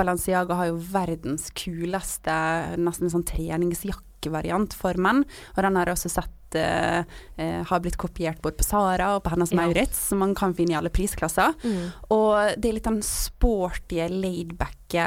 Balenciaga 0.00 0.56
har 0.56 0.70
jo 0.70 0.80
verdens 0.92 1.50
kuleste, 1.56 2.36
nesten 2.80 3.08
en 3.08 3.14
sånn 3.18 3.26
treningsjakkevariant 3.28 4.76
for 4.76 5.00
menn. 5.00 5.24
Og 5.56 5.64
den 5.66 5.76
har 5.76 5.90
jeg 5.90 5.98
også 5.98 6.14
sett 6.16 6.36
eh, 6.58 7.04
eh, 7.36 7.62
har 7.68 7.80
blitt 7.84 7.96
kopiert 8.00 8.40
både 8.42 8.56
på 8.60 8.64
Sara 8.66 9.12
og 9.16 9.22
på 9.24 9.30
Hennes. 9.34 9.52
Maurits, 9.56 9.98
som 10.08 10.18
man 10.22 10.34
kan 10.34 10.54
finne 10.54 10.72
i 10.72 10.78
alle 10.78 10.90
prisklasser. 10.90 11.54
mm. 11.62 11.90
Og 12.10 12.56
det 12.60 12.68
er 12.70 12.76
litt 12.78 12.88
den 12.88 13.02
sporty, 13.06 14.00
laidbacke 14.10 15.06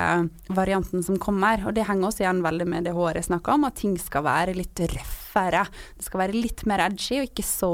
varianten 0.56 1.04
som 1.04 1.18
kommer. 1.20 1.66
Og 1.68 1.74
det 1.76 1.88
henger 1.88 2.08
også 2.10 2.24
igjen 2.26 2.44
veldig 2.46 2.68
med 2.68 2.88
det 2.88 2.94
håret 2.96 3.22
jeg 3.24 3.30
snakka 3.32 3.54
om, 3.58 3.66
at 3.68 3.76
ting 3.82 3.98
skal 4.00 4.24
være 4.26 4.56
litt 4.58 4.80
røffere. 4.94 5.66
Det 5.98 6.06
skal 6.08 6.24
være 6.26 6.38
litt 6.38 6.66
mer 6.70 6.86
edgy, 6.88 7.20
og 7.22 7.30
ikke 7.32 7.46
så, 7.48 7.72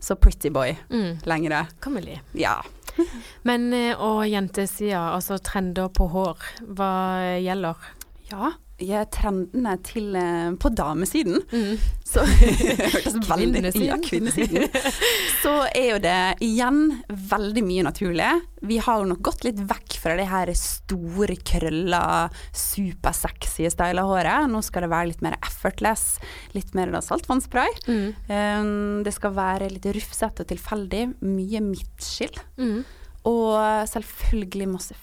så 0.00 0.16
pretty 0.16 0.50
boy 0.54 0.76
Mm. 0.90 1.18
lenger. 1.26 1.68
Kameli. 1.80 2.20
Ja. 2.38 2.60
Men 3.48 3.72
eh, 3.74 3.94
og 3.98 4.22
jentesida, 4.30 5.08
altså 5.16 5.38
trender 5.42 5.88
på 5.90 6.06
hår, 6.12 6.38
hva 6.76 6.92
gjelder? 7.42 7.74
Ja, 8.30 8.52
jeg 8.82 9.06
trendene 9.14 9.76
til 9.86 10.16
eh, 10.18 10.50
på 10.58 10.70
damesiden 10.74 11.36
Mm. 11.52 11.76
så 12.04 12.24
Kvinnesiden. 13.24 13.84
Ja, 13.86 13.96
kvinnesiden. 14.02 14.66
Så 15.42 15.52
er 15.70 15.86
jo 15.92 16.00
det 16.02 16.16
igjen 16.44 16.80
veldig 17.08 17.62
mye 17.66 17.84
naturlig. 17.86 18.30
Vi 18.64 18.78
har 18.82 19.00
jo 19.02 19.08
nok 19.12 19.22
gått 19.26 19.44
litt 19.46 19.60
vekk 19.70 19.98
fra 20.02 20.16
det 20.18 20.26
her 20.30 20.50
store, 20.58 21.36
krølla, 21.46 22.02
supersexy 22.54 23.68
styla 23.72 24.04
håret. 24.08 24.48
Nå 24.50 24.62
skal 24.64 24.86
det 24.86 24.92
være 24.92 25.10
litt 25.12 25.22
mer 25.24 25.36
effortless, 25.44 26.18
litt 26.56 26.74
mer 26.76 26.92
da 26.94 27.02
saltvannsspray. 27.04 27.78
Mm. 27.86 28.04
Um, 28.28 28.74
det 29.06 29.14
skal 29.16 29.36
være 29.36 29.70
litt 29.72 29.86
rufsete 29.96 30.44
og 30.44 30.50
tilfeldig. 30.50 31.06
Mye 31.24 31.62
midtskill. 31.64 32.34
Mm. 32.58 32.82
Og 33.30 33.54
selvfølgelig 33.88 34.68
masse 34.74 34.96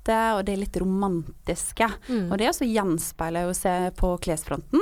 flette, 0.00 0.36
og 0.36 0.44
det 0.44 0.56
litt 0.56 0.76
romantiske. 0.76 1.88
Mm. 2.08 2.30
Og 2.30 2.38
det 2.38 2.48
også 2.48 2.64
gjenspeiler 2.64 3.46
jo 3.46 3.54
seg 3.54 3.94
på 3.96 4.16
klesfronten. 4.18 4.80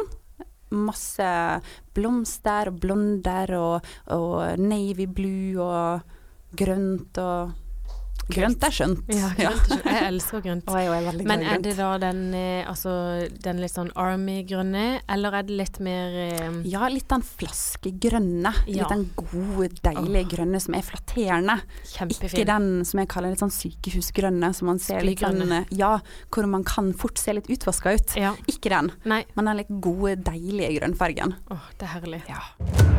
Masse 0.70 1.60
blomster 1.94 2.68
og 2.68 2.80
blonder 2.80 3.54
og, 3.56 3.84
og 4.12 4.58
navy 4.58 5.06
blue 5.06 5.58
og 5.58 6.00
grønt 6.56 7.18
og 7.18 7.52
Grønt 8.28 8.64
er 8.66 8.75
skjønt. 8.75 9.08
Ja, 9.12 9.30
grønt. 9.37 9.62
er 9.62 9.78
skjønt. 9.78 9.87
Jeg 9.88 10.06
elsker 10.08 10.42
grønt. 10.44 10.68
Og 10.73 10.78
jeg 10.78 11.06
er 11.12 11.20
Men 11.30 11.44
er 11.49 11.62
det 11.64 11.75
da 11.78 11.88
den, 12.02 12.23
eh, 12.37 12.68
altså, 12.68 12.92
den 13.44 13.62
litt 13.62 13.73
sånn 13.75 13.90
army-grønne, 13.99 14.85
eller 15.08 15.38
er 15.38 15.47
det 15.49 15.56
litt 15.62 15.80
mer 15.85 16.18
eh, 16.26 16.58
Ja, 16.68 16.88
litt 16.92 17.08
den 17.11 17.25
flaskegrønne. 17.25 18.52
Ja. 18.68 18.82
Litt 18.82 18.92
den 18.92 19.06
gode, 19.16 19.70
deilige 19.85 20.26
grønne 20.37 20.61
som 20.62 20.76
er 20.78 20.85
flatterende. 20.87 21.58
Ikke 22.08 22.44
den 22.49 22.70
som 22.88 23.02
jeg 23.02 23.11
kaller 23.14 23.32
litt 23.32 23.44
sånn 23.44 23.54
sykehusgrønne, 23.54 24.52
som 24.56 24.73
man 24.73 24.82
ser 24.82 25.06
litt 25.06 25.25
sånn 25.25 25.56
Ja, 25.75 25.97
hvor 26.35 26.49
man 26.50 26.66
kan 26.68 26.92
fort 26.99 27.20
se 27.20 27.37
litt 27.37 27.49
utvaska 27.52 27.97
ut. 27.97 28.16
Ja. 28.18 28.35
Ikke 28.50 28.73
den, 28.75 28.92
Nei. 29.08 29.23
men 29.35 29.50
den 29.50 29.62
litt 29.62 29.73
gode, 29.82 30.18
deilige 30.28 30.78
grønnfargen. 30.80 31.38
Åh, 31.54 31.68
det 31.78 31.88
er 31.88 31.94
herlig. 31.97 32.25
Ja. 32.28 32.98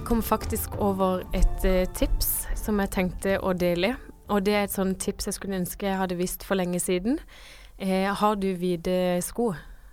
Jeg 0.00 0.06
kom 0.08 0.22
faktisk 0.24 0.78
over 0.80 1.26
et 1.36 1.64
eh, 1.68 1.84
tips 1.92 2.46
som 2.56 2.78
jeg 2.80 2.88
tenkte 2.94 3.34
å 3.44 3.50
dele. 3.52 3.90
Og 4.32 4.46
det 4.46 4.54
er 4.56 4.62
et 4.64 4.72
sånt 4.72 4.96
tips 5.04 5.28
jeg 5.28 5.36
skulle 5.36 5.58
ønske 5.60 5.84
jeg 5.84 5.98
hadde 6.00 6.16
visst 6.16 6.46
for 6.48 6.56
lenge 6.56 6.80
siden. 6.80 7.18
Eh, 7.76 8.08
har 8.08 8.38
du 8.40 8.46
hvite 8.56 9.20
sko? 9.20 9.50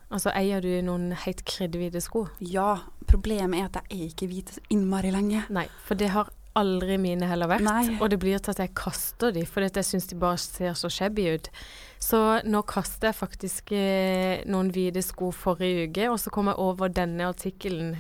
Altså 0.07 0.31
eier 0.31 0.63
du 0.63 0.69
noen 0.87 1.11
helt 1.25 1.43
kreddhvite 1.43 1.99
sko? 1.99 2.23
Ja, 2.39 2.85
problemet 3.03 3.59
er 3.59 3.67
at 3.67 3.81
jeg 3.83 3.99
er 3.99 4.15
ikke 4.15 4.31
hvite 4.31 4.55
så 4.55 4.65
innmari 4.71 5.11
lenge. 5.11 5.43
Nei, 5.51 5.67
for 5.83 5.99
det 5.99 6.13
har 6.15 6.31
aldri 6.55 6.95
mine 7.03 7.27
heller 7.27 7.51
vært. 7.57 7.67
Nei. 7.67 7.99
Og 7.99 8.07
det 8.07 8.23
blir 8.23 8.39
til 8.39 8.55
at 8.55 8.63
jeg 8.63 8.77
kaster 8.79 9.35
de, 9.35 9.43
fordi 9.43 9.73
jeg 9.75 9.91
syns 9.91 10.07
de 10.07 10.23
bare 10.23 10.39
ser 10.39 10.79
så 10.79 10.87
shabby 10.87 11.33
ut. 11.35 11.51
Så 11.99 12.23
nå 12.47 12.63
kaster 12.63 13.11
jeg 13.11 13.23
faktisk 13.25 13.75
eh, 13.75 14.45
noen 14.47 14.71
hvite 14.71 15.03
sko 15.03 15.35
forrige 15.35 15.89
uke, 15.91 16.13
og 16.15 16.21
så 16.23 16.31
kom 16.31 16.47
jeg 16.47 16.63
over 16.63 16.95
denne 16.95 17.27
artikkelen 17.27 17.97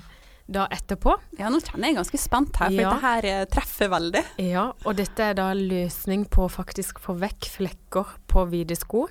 da 0.49 0.67
etterpå. 0.71 1.17
Ja, 1.37 1.49
nå 1.49 1.59
kjenner 1.59 1.89
jeg 1.91 1.97
ganske 1.97 2.17
spent 2.19 2.55
her, 2.55 2.69
for 2.69 2.71
Ja. 2.81 2.89
dette 2.93 3.01
her 3.01 3.25
eh, 3.25 3.45
treffer 3.45 3.89
veldig. 3.89 4.23
Ja, 4.39 4.71
og 4.85 4.95
dette 4.95 5.19
er 5.19 5.33
da 5.33 5.53
løsning 5.53 6.25
på 6.29 6.47
faktisk 6.49 6.99
få 6.99 7.17
vekk 7.19 7.49
flekker 7.57 8.05
på 8.27 8.45
hvite 8.49 8.77
sko. 8.77 9.07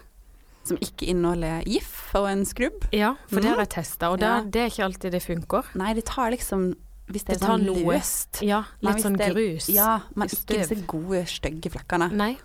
Som 0.67 0.79
ikke 0.83 1.07
inneholder 1.13 1.63
GIF 1.65 2.11
og 2.19 2.27
en 2.29 2.45
skrubb. 2.45 2.89
Ja, 2.93 3.15
for 3.29 3.37
det 3.41 3.45
Mhm. 3.45 3.55
har 3.55 3.67
jeg 3.67 3.69
testa, 3.69 4.11
og 4.11 4.19
da, 4.19 4.39
Ja. 4.39 4.43
det 4.43 4.57
er 4.57 4.67
ikke 4.71 4.85
alltid 4.85 5.13
det 5.13 5.23
funker. 5.23 5.65
Nei, 5.77 5.93
det 5.95 6.05
tar 6.07 6.31
liksom 6.31 6.75
Hvis 7.09 7.23
det, 7.25 7.39
Det 7.39 7.43
er 7.43 7.47
sånn 7.47 7.85
løst. 7.85 8.43
Ja, 8.43 8.65
litt 8.83 8.97
sånn 8.97 9.17
grus. 9.17 9.69
Ja, 9.69 10.01
men 10.17 10.27
ikke 10.27 10.59
disse 10.59 10.75
gode, 10.89 11.25
stygge 11.29 11.71
flekkene. 11.71 12.11
Nei. 12.11 12.37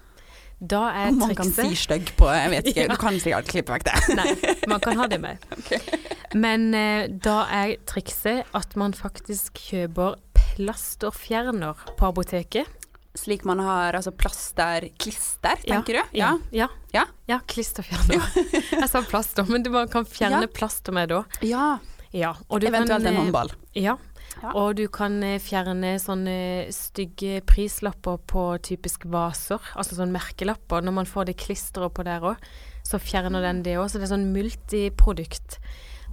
Da 0.62 0.82
er 0.94 1.08
trikset 1.10 1.22
man 1.26 1.36
kan 1.40 1.52
si 1.58 1.76
stygg 1.76 2.12
på 2.20 2.28
Jeg 2.30 2.50
vet 2.54 2.68
ikke, 2.70 2.84
Ja. 2.86 2.94
du 2.94 3.00
kan 3.02 3.16
sikkert 3.20 3.48
klippe 3.50 3.74
vekk 3.74 3.86
det. 3.88 4.16
Nei, 4.20 4.36
man 4.70 4.80
kan 4.84 5.00
ha 5.02 5.08
det 5.10 5.18
med. 5.24 5.42
Men 6.44 6.68
eh, 6.78 7.08
da 7.10 7.40
er 7.50 7.74
trikset 7.90 8.46
at 8.56 8.76
man 8.80 8.94
faktisk 8.94 9.58
kjøper 9.58 10.20
plasterfjerner 10.38 11.82
på 11.98 12.06
apoteket. 12.12 12.70
Slik 13.18 13.42
man 13.44 13.60
har 13.60 13.98
altså 13.98 14.14
plaster, 14.16 14.86
klister, 15.02 15.58
Ja, 15.68 15.74
tenker 15.82 15.98
du? 16.00 16.16
Ja. 16.16 16.38
Ja, 16.56 16.68
Ja. 16.96 17.06
ja 17.28 17.40
klisterfjerner. 17.48 18.22
Jeg 18.82 18.88
sa 18.90 19.02
plaster, 19.04 19.44
men 19.50 19.64
du 19.66 19.70
man 19.74 19.90
kan 19.92 20.06
fjerne 20.08 20.48
plaster 20.48 20.94
med 20.96 21.10
da. 21.12 21.24
ja. 21.42 21.80
Ja, 22.12 22.34
og 22.52 22.60
du 22.60 22.66
Eventuelt 22.68 22.92
kan, 22.92 23.06
en 23.08 23.14
eh, 23.16 23.20
håndball. 23.22 23.52
Ja. 23.80 23.94
Ja. 24.42 24.54
Og 24.58 24.76
du 24.80 24.88
kan 24.92 25.20
eh, 25.26 25.40
fjerne 25.42 25.94
sånne 26.02 26.72
stygge 26.74 27.44
prislapper 27.48 28.18
på 28.30 28.46
typisk 28.66 29.06
vaser, 29.12 29.62
altså 29.78 30.00
sånn 30.00 30.14
merkelapper. 30.16 30.82
Når 30.82 30.98
man 30.98 31.10
får 31.10 31.30
det 31.30 31.40
klisteret 31.42 31.94
på 31.94 32.06
der 32.08 32.26
òg, 32.34 32.52
så 32.88 33.00
fjerner 33.02 33.46
den 33.46 33.62
det 33.66 33.78
òg. 33.78 33.92
Så 33.92 34.02
det 34.02 34.10
er 34.10 34.16
sånn 34.16 34.32
multiprodukt. 34.34 35.60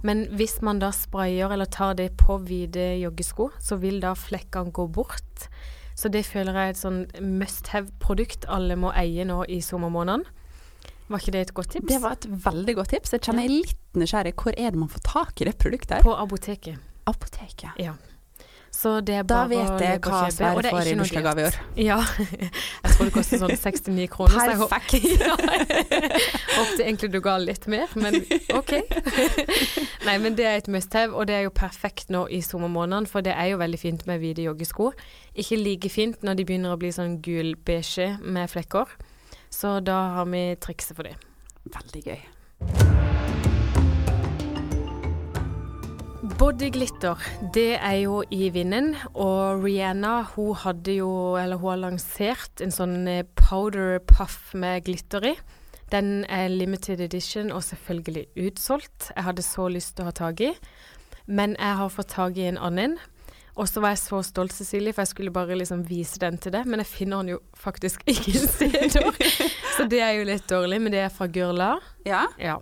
Men 0.05 0.27
hvis 0.39 0.59
man 0.63 0.79
da 0.79 0.93
sprayer 0.95 1.51
eller 1.51 1.67
tar 1.67 1.97
det 1.99 2.13
på 2.21 2.37
hvite 2.45 2.93
joggesko, 3.01 3.49
så 3.59 3.79
vil 3.81 3.99
da 4.03 4.13
flekkene 4.15 4.71
gå 4.75 4.85
bort. 4.87 5.49
Så 5.99 6.07
det 6.07 6.23
føler 6.29 6.55
jeg 6.55 6.69
er 6.69 6.75
et 6.75 6.79
sånn 6.79 7.01
must 7.19 7.73
have-produkt 7.73 8.45
alle 8.47 8.77
må 8.79 8.93
eie 8.95 9.25
nå 9.27 9.41
i 9.51 9.59
sommermånedene. 9.65 10.37
Var 11.09 11.23
ikke 11.23 11.33
det 11.33 11.41
et 11.41 11.53
godt 11.57 11.71
tips? 11.73 11.89
Det 11.89 11.97
var 12.03 12.15
et 12.15 12.27
veldig 12.45 12.75
godt 12.77 12.93
tips. 12.93 13.15
Jeg 13.15 13.23
kjenner 13.25 13.47
jeg 13.47 13.63
litt 13.65 13.97
nysgjerrig. 13.97 14.35
Hvor 14.37 14.53
er 14.53 14.69
det 14.69 14.79
man 14.79 14.91
får 14.93 15.01
tak 15.07 15.41
i 15.41 15.47
det 15.49 15.55
produktet? 15.57 15.97
her? 15.97 16.05
På 16.05 16.13
apoteket. 16.13 16.77
apoteket. 17.09 17.73
Ja. 17.81 17.95
Så 18.79 19.01
det 19.03 19.15
er 19.19 19.25
Da 19.27 19.41
bare 19.43 19.59
å 19.59 19.73
vet 19.75 19.81
jeg 19.83 19.99
hva 20.05 20.19
Sverre 20.31 20.61
er 20.63 20.71
får 20.71 20.87
i 20.87 20.93
bursdagsgave 20.95 21.41
i 21.41 21.47
år. 21.49 21.55
Ja. 21.83 21.97
Jeg 22.83 22.93
tror 22.93 23.09
det 23.09 23.13
koster 23.15 23.41
sånn 23.41 23.51
69 23.57 24.05
kroner. 24.13 24.53
så 24.55 24.67
Perfekt. 24.71 25.07
Ja. 25.19 25.35
Håpte 26.55 26.85
egentlig 26.85 27.09
du 27.11 27.19
ga 27.23 27.35
litt 27.43 27.67
mer, 27.71 27.91
men 27.99 28.21
OK. 28.55 28.71
Nei, 30.07 30.15
men 30.23 30.37
det 30.39 30.47
er 30.47 30.61
et 30.61 30.71
must 30.71 30.95
have, 30.95 31.11
og 31.11 31.27
det 31.27 31.35
er 31.35 31.45
jo 31.47 31.53
perfekt 31.55 32.11
nå 32.13 32.25
i 32.31 32.39
sommermånedene, 32.45 33.09
for 33.11 33.25
det 33.25 33.35
er 33.35 33.51
jo 33.51 33.59
veldig 33.59 33.81
fint 33.81 34.07
med 34.07 34.23
hvite 34.23 34.47
joggesko. 34.47 34.93
Ikke 35.35 35.59
like 35.59 35.91
fint 35.91 36.23
når 36.23 36.39
de 36.39 36.47
begynner 36.47 36.75
å 36.75 36.79
bli 36.79 36.93
sånn 36.95 37.19
gul-beige 37.25 38.13
med 38.23 38.51
flekker. 38.51 38.95
Så 39.51 39.79
da 39.83 39.99
har 40.19 40.31
vi 40.31 40.45
trikset 40.61 40.95
for 40.95 41.09
det. 41.09 41.17
Veldig 41.67 42.07
gøy. 42.07 42.98
Bodyglitter, 46.39 47.19
det 47.53 47.73
er 47.75 47.97
jo 47.99 48.21
i 48.31 48.47
vinden, 48.55 48.93
og 49.11 49.59
Rihanna 49.59 50.21
hun 50.37 50.53
hadde 50.55 50.93
jo, 51.01 51.09
eller 51.35 51.59
hun 51.59 51.73
har 51.73 51.81
lansert 51.81 52.63
en 52.63 52.71
sånn 52.71 53.09
eh, 53.11 53.25
powder 53.35 53.97
puff 54.07 54.53
med 54.55 54.85
glitter 54.87 55.27
i. 55.33 55.33
Den 55.91 56.23
er 56.31 56.47
limited 56.47 57.03
edition 57.03 57.51
og 57.51 57.65
selvfølgelig 57.67 58.29
utsolgt. 58.45 59.09
Jeg 59.17 59.25
hadde 59.27 59.43
så 59.43 59.67
lyst 59.67 59.97
til 59.97 60.05
å 60.05 60.13
ha 60.13 60.15
tak 60.15 60.45
i, 60.47 60.53
men 61.27 61.57
jeg 61.59 61.79
har 61.81 61.91
fått 61.91 62.13
tak 62.15 62.39
i 62.39 62.47
en 62.47 62.61
annen. 62.69 62.95
Og 63.59 63.67
så 63.67 63.83
var 63.83 63.97
jeg 63.97 64.05
så 64.05 64.23
stolt, 64.23 64.55
Cecilie, 64.55 64.95
for 64.95 65.03
jeg 65.03 65.11
skulle 65.11 65.35
bare 65.35 65.59
liksom 65.59 65.83
vise 65.91 66.23
den 66.23 66.39
til 66.39 66.55
deg, 66.55 66.71
men 66.71 66.79
jeg 66.79 66.93
finner 66.93 67.19
den 67.19 67.35
jo 67.35 67.43
faktisk 67.59 68.07
ingen 68.15 68.47
steder. 68.47 69.11
Så 69.75 69.91
det 69.91 69.99
er 70.07 70.15
jo 70.15 70.31
litt 70.31 70.47
dårlig, 70.47 70.79
men 70.79 70.95
det 70.95 71.03
er 71.03 71.11
fra 71.11 71.27
Gurla. 71.27 71.73
Ja. 72.07 72.29
Ja. 72.39 72.61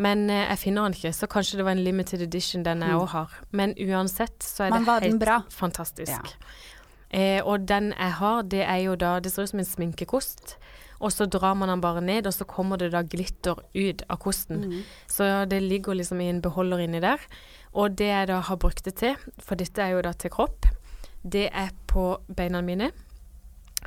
Men 0.00 0.30
eh, 0.32 0.46
jeg 0.48 0.58
finner 0.62 0.86
den 0.88 0.96
ikke, 0.96 1.12
så 1.12 1.28
kanskje 1.28 1.58
det 1.60 1.64
var 1.66 1.76
en 1.76 1.84
limited 1.84 2.22
edition 2.24 2.62
den 2.64 2.80
jeg 2.86 2.96
Mm. 2.96 3.06
har. 3.12 3.30
Men 3.52 3.74
uansett 3.76 4.38
så 4.42 4.64
er 4.66 4.70
Men 4.70 4.84
det 4.84 4.88
helt 5.02 5.52
fantastisk. 5.52 6.12
Ja. 6.12 6.22
Eh, 7.12 7.42
og 7.44 7.66
den 7.68 7.92
jeg 7.98 8.12
har, 8.20 8.42
det 8.42 8.62
er 8.62 8.76
jo 8.84 8.94
da 8.96 9.18
Det 9.20 9.32
ser 9.32 9.42
ut 9.42 9.48
som 9.50 9.58
en 9.58 9.64
sminkekost. 9.64 10.56
Og 11.00 11.10
så 11.12 11.24
drar 11.26 11.54
man 11.56 11.68
den 11.68 11.80
bare 11.80 12.00
ned, 12.00 12.26
og 12.26 12.32
så 12.34 12.44
kommer 12.44 12.76
det 12.76 12.90
da 12.92 13.00
glitter 13.02 13.56
ut 13.74 14.02
av 14.10 14.18
kosten. 14.18 14.64
Mm. 14.68 14.82
Så 15.08 15.48
det 15.48 15.62
ligger 15.62 15.94
liksom 15.94 16.20
i 16.20 16.28
en 16.28 16.42
beholder 16.42 16.78
inni 16.84 17.00
der. 17.00 17.18
Og 17.72 17.96
det 17.96 18.06
jeg 18.06 18.28
da 18.28 18.40
har 18.40 18.56
brukt 18.56 18.84
det 18.84 18.94
til, 18.96 19.16
for 19.38 19.54
dette 19.54 19.80
er 19.82 19.94
jo 19.94 20.02
da 20.02 20.12
til 20.12 20.30
kropp, 20.30 20.66
det 21.24 21.48
er 21.52 21.70
på 21.86 22.18
beina 22.36 22.60
mine. 22.60 22.90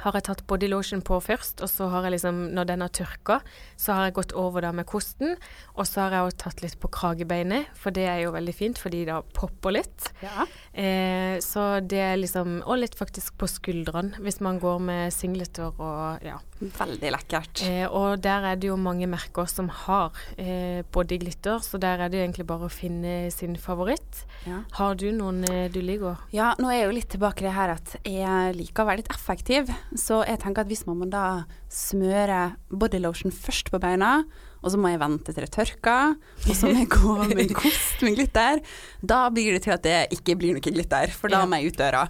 Har 0.01 0.17
jeg 0.17 0.25
tatt 0.25 0.41
bodylotion 0.49 1.03
på 1.05 1.19
først, 1.21 1.61
og 1.63 1.69
så 1.69 1.87
har 1.93 2.07
jeg 2.07 2.15
liksom, 2.15 2.39
når 2.57 2.69
den 2.71 2.83
har 2.83 2.93
tørka, 2.93 3.39
så 3.79 3.93
har 3.93 4.09
jeg 4.09 4.17
gått 4.17 4.33
over 4.33 4.65
da 4.65 4.71
med 4.75 4.87
kosten. 4.89 5.35
Og 5.77 5.85
så 5.87 6.05
har 6.05 6.17
jeg 6.17 6.29
også 6.29 6.41
tatt 6.45 6.63
litt 6.65 6.79
på 6.81 6.89
kragebeinet, 6.93 7.69
for 7.77 7.93
det 7.95 8.07
er 8.09 8.23
jo 8.25 8.33
veldig 8.35 8.55
fint, 8.57 8.81
fordi 8.81 9.03
da 9.09 9.21
popper 9.37 9.77
litt. 9.77 10.09
Ja. 10.23 10.47
Eh, 10.73 11.37
så 11.43 11.77
det 11.85 11.99
er 12.01 12.15
liksom 12.17 12.63
Og 12.65 12.79
litt 12.81 12.95
faktisk 12.97 13.35
på 13.37 13.45
skuldrene, 13.45 14.17
hvis 14.23 14.39
man 14.41 14.57
går 14.61 14.79
med 14.81 15.13
singleter 15.13 15.69
og 15.77 16.25
ja. 16.25 16.39
Veldig 16.63 17.09
lekkert. 17.11 17.61
Eh, 17.67 17.85
og 17.91 18.21
der 18.23 18.45
er 18.47 18.59
det 18.59 18.69
jo 18.69 18.77
mange 18.79 19.07
merker 19.11 19.47
som 19.51 19.67
har 19.83 20.15
eh, 20.39 20.81
bodyglitter, 20.95 21.59
så 21.63 21.79
der 21.81 21.99
er 21.99 22.11
det 22.11 22.19
jo 22.19 22.23
egentlig 22.23 22.47
bare 22.47 22.69
å 22.69 22.71
finne 22.71 23.31
sin 23.35 23.57
favoritt. 23.59 24.23
Ja. 24.47 24.61
Har 24.79 24.95
du 24.99 25.09
noen 25.15 25.43
eh, 25.49 25.67
du 25.73 25.81
liker? 25.83 26.23
Ja, 26.35 26.53
nå 26.59 26.71
er 26.71 26.81
jeg 26.81 26.87
jo 26.87 26.97
litt 26.99 27.11
tilbake 27.13 27.43
i 27.43 27.49
det 27.49 27.55
her 27.57 27.75
at 27.75 27.95
jeg 28.07 28.55
liker 28.57 28.85
å 28.85 28.89
være 28.91 29.03
litt 29.03 29.11
effektiv. 29.11 29.73
Så 29.97 30.23
jeg 30.25 30.39
tenker 30.41 30.63
at 30.63 30.71
hvis 30.71 30.85
man 30.87 30.97
må 31.01 31.07
da 31.11 31.43
smøre 31.71 32.55
bodylotion 32.71 33.33
først 33.33 33.69
på 33.73 33.79
beina, 33.83 34.23
og 34.63 34.71
så 34.71 34.79
må 34.79 34.93
jeg 34.93 35.01
vente 35.01 35.33
til 35.35 35.43
det 35.43 35.51
tørker, 35.51 36.13
og 36.47 36.55
så 36.55 36.69
må 36.69 36.79
jeg 36.79 36.89
gå 36.93 37.15
med 37.27 37.41
en 37.43 37.53
kost 37.63 38.03
med 38.05 38.15
glitter, 38.15 38.61
da 39.03 39.19
blir 39.33 39.57
det 39.57 39.65
til 39.65 39.75
at 39.75 39.83
det 39.83 39.97
ikke 40.15 40.37
blir 40.39 40.55
noe 40.55 40.63
glitter, 40.63 41.11
for 41.11 41.33
da 41.33 41.43
må 41.43 41.59
jeg 41.59 41.73
ut 41.73 41.81
døra. 41.81 42.05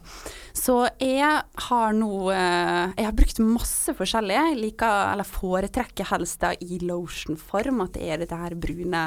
Så 0.54 0.78
jeg 1.02 1.42
har 1.68 1.96
nå 1.98 2.12
eh, 2.30 2.94
Jeg 3.00 3.08
har 3.08 3.16
brukt 3.18 3.40
masse 3.42 3.96
forskjellig. 3.98 4.36
Jeg 4.38 4.60
liker, 4.60 5.12
eller 5.16 5.26
foretrekker 5.26 6.12
helst 6.14 6.44
da 6.46 6.54
i 6.62 6.78
lotionform, 6.86 7.82
at 7.88 7.98
det 7.98 8.06
er 8.06 8.22
dette 8.22 8.38
her 8.38 8.54
brune 8.54 9.04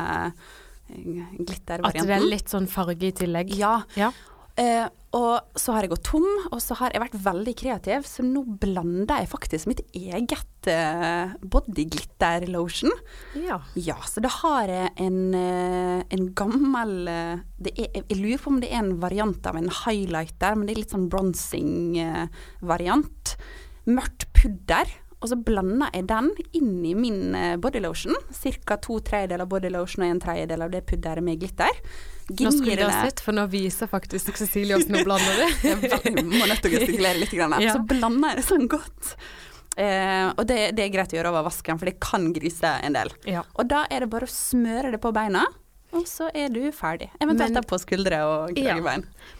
glittervarianten. 0.86 2.02
At 2.02 2.10
det 2.10 2.16
er 2.18 2.26
litt 2.26 2.50
sånn 2.52 2.66
farge 2.70 3.08
i 3.08 3.14
tillegg. 3.14 3.54
Ja. 3.58 3.78
Ja. 3.98 4.10
Eh, 4.56 4.88
og 5.16 5.40
så 5.56 5.72
har 5.72 5.80
jeg 5.84 5.90
gått 5.94 6.04
tom, 6.10 6.26
og 6.50 6.60
så 6.60 6.74
har 6.80 6.90
jeg 6.92 7.00
vært 7.00 7.24
veldig 7.24 7.54
kreativ, 7.56 8.02
så 8.08 8.22
nå 8.26 8.42
blander 8.60 9.18
jeg 9.22 9.30
faktisk 9.32 9.66
mitt 9.70 9.82
eget 9.96 10.66
eh, 10.68 11.26
bodyglitter-lotion. 11.40 12.92
ja. 13.46 13.58
Ja, 13.78 13.96
så 14.08 14.20
da 14.24 14.30
har 14.42 14.64
jeg 14.72 14.88
en, 15.06 15.34
eh, 15.36 16.00
en 16.12 16.34
gammel 16.36 17.08
eh, 17.08 17.36
det 17.62 17.72
er, 17.78 17.88
Jeg 18.02 18.18
lurer 18.18 18.38
på 18.42 18.50
om 18.52 18.60
det 18.60 18.70
er 18.72 18.80
en 18.82 19.00
variant 19.00 19.46
av 19.48 19.54
en 19.56 19.70
highlighter, 19.84 20.52
men 20.56 20.66
det 20.66 20.72
er 20.74 20.80
litt 20.82 20.94
sånn 20.96 21.10
bronzing-variant. 21.12 23.24
Mørkt 23.86 24.22
pudder. 24.36 24.86
Og 25.26 25.32
så 25.32 25.38
blander 25.42 25.90
jeg 25.90 26.06
den 26.06 26.28
inn 26.54 26.74
i 26.86 26.92
min 26.94 27.34
eh, 27.34 27.56
bodylotion. 27.58 28.14
Ca. 28.30 28.76
to 28.78 29.00
tredjedeler 29.02 29.48
bodylotion 29.50 30.04
og 30.06 30.12
en 30.12 30.20
tredjedel 30.22 30.62
av 30.62 30.70
det 30.70 30.84
pudderet 30.86 31.26
med 31.26 31.40
glitter. 31.42 31.80
Nå 32.30 32.52
skulle 32.54 32.76
dere 32.78 33.02
sett, 33.08 33.22
for 33.22 33.34
nå 33.34 33.48
viser 33.50 33.90
faktisk 33.90 34.38
Cecilie 34.38 34.78
oss 34.78 34.86
noe 34.90 35.02
blander 35.06 35.42
det. 35.42 35.50
jeg 36.06 36.14
må 36.22 36.46
nødt 36.46 36.62
til 36.62 36.70
å 36.70 36.76
gestikulere 36.76 37.18
litt. 37.18 37.34
Grann. 37.34 37.58
Ja. 37.58 37.74
Så 37.74 37.82
blander 37.82 38.36
jeg 38.36 38.38
det 38.38 38.46
sånn 38.46 38.70
godt. 38.70 39.12
Eh, 39.76 40.30
og 40.30 40.46
det, 40.46 40.60
det 40.78 40.86
er 40.86 40.94
greit 40.94 41.10
å 41.10 41.18
gjøre 41.18 41.34
over 41.34 41.48
vasken, 41.50 41.82
for 41.82 41.90
det 41.90 41.98
kan 42.02 42.30
grise 42.36 42.76
en 42.86 42.94
del. 42.94 43.10
Ja. 43.26 43.42
Og 43.58 43.66
da 43.66 43.82
er 43.90 44.06
det 44.06 44.12
bare 44.14 44.30
å 44.30 44.30
smøre 44.30 44.94
det 44.94 45.02
på 45.02 45.10
beina, 45.16 45.42
og 45.96 46.06
så 46.10 46.28
er 46.34 46.52
du 46.52 46.60
ferdig. 46.74 47.10
Eventuelt 47.22 47.66
på 47.68 47.78
skuldre 47.82 48.20
og 48.28 48.58
Ja. 48.58 48.76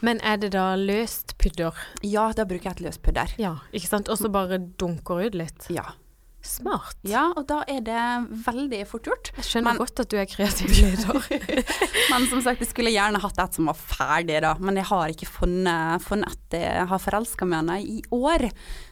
Men 0.01 0.21
er 0.23 0.37
det 0.41 0.53
da 0.57 0.75
løst 0.77 1.37
pudder? 1.39 1.77
Ja. 2.03 2.33
da 2.37 2.45
bruker 2.45 2.71
jeg 2.71 2.79
et 2.79 2.85
løst 2.89 3.03
pudder. 3.03 3.33
Ja, 3.39 3.57
ikke 3.73 3.89
sant? 3.89 4.09
Og 4.09 4.19
så 4.19 4.31
bare 4.33 4.59
dunker 4.59 5.27
ut 5.27 5.35
litt. 5.35 5.71
Ja. 5.71 5.93
Smart. 6.47 6.97
ja, 7.05 7.27
og 7.37 7.45
da 7.51 7.61
er 7.69 7.81
det 7.85 8.03
veldig 8.47 8.81
fort 8.89 9.09
gjort. 9.11 9.31
Jeg 9.37 9.45
skjønner 9.49 9.73
Men- 9.75 9.81
godt 9.83 10.01
at 10.05 10.09
du 10.13 10.17
er 10.21 10.29
kreativ 10.31 10.71
leder. 10.71 11.65
Men 12.13 12.27
som 12.31 12.41
sagt, 12.45 12.61
jeg 12.63 12.71
skulle 12.71 12.93
gjerne 12.95 13.21
hatt 13.21 13.39
et 13.43 13.59
som 13.59 13.67
var 13.71 13.77
ferdig, 13.79 14.41
da. 14.45 14.55
Men 14.63 14.77
jeg 14.81 14.87
har 14.89 15.13
ikke 15.13 15.27
funnet, 15.29 16.03
funnet 16.07 16.33
et 16.33 16.59
jeg 16.63 16.87
har 16.89 17.03
forelska 17.03 17.45
meg 17.49 17.59
henne 17.65 17.79
i 17.83 17.99
år. 18.15 18.47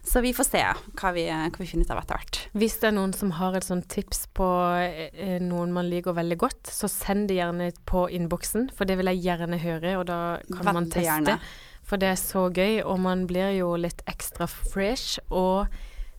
Så 0.04 0.20
vi 0.24 0.32
får 0.36 0.48
se 0.50 0.62
hva 1.00 1.12
vi, 1.16 1.24
hva 1.30 1.58
vi 1.62 1.66
finner 1.70 1.86
ut 1.88 1.94
av 1.94 2.02
etter 2.02 2.18
hvert. 2.20 2.40
Hvis 2.60 2.78
det 2.82 2.90
er 2.90 2.96
noen 2.98 3.14
som 3.16 3.30
har 3.38 3.54
et 3.56 3.64
sånt 3.64 3.86
tips 3.88 4.26
på 4.36 4.48
eh, 4.84 5.38
noen 5.40 5.72
man 5.72 5.88
liker 5.88 6.12
veldig 6.16 6.38
godt, 6.42 6.66
så 6.74 6.90
send 6.90 7.28
det 7.30 7.38
gjerne 7.38 7.70
på 7.88 8.06
innboksen, 8.12 8.68
for 8.76 8.84
det 8.90 8.98
vil 9.00 9.12
jeg 9.14 9.22
gjerne 9.28 9.60
høre, 9.62 9.94
og 10.00 10.06
da 10.10 10.18
kan 10.50 10.68
man 10.72 10.82
Veldig 10.84 10.92
teste. 10.98 11.06
gjerne. 11.08 11.38
For 11.84 12.00
det 12.00 12.08
er 12.14 12.16
så 12.20 12.46
gøy, 12.48 12.78
og 12.88 13.00
man 13.04 13.26
blir 13.28 13.50
jo 13.58 13.74
litt 13.76 14.00
ekstra 14.08 14.46
fresh 14.48 15.18
og 15.28 15.66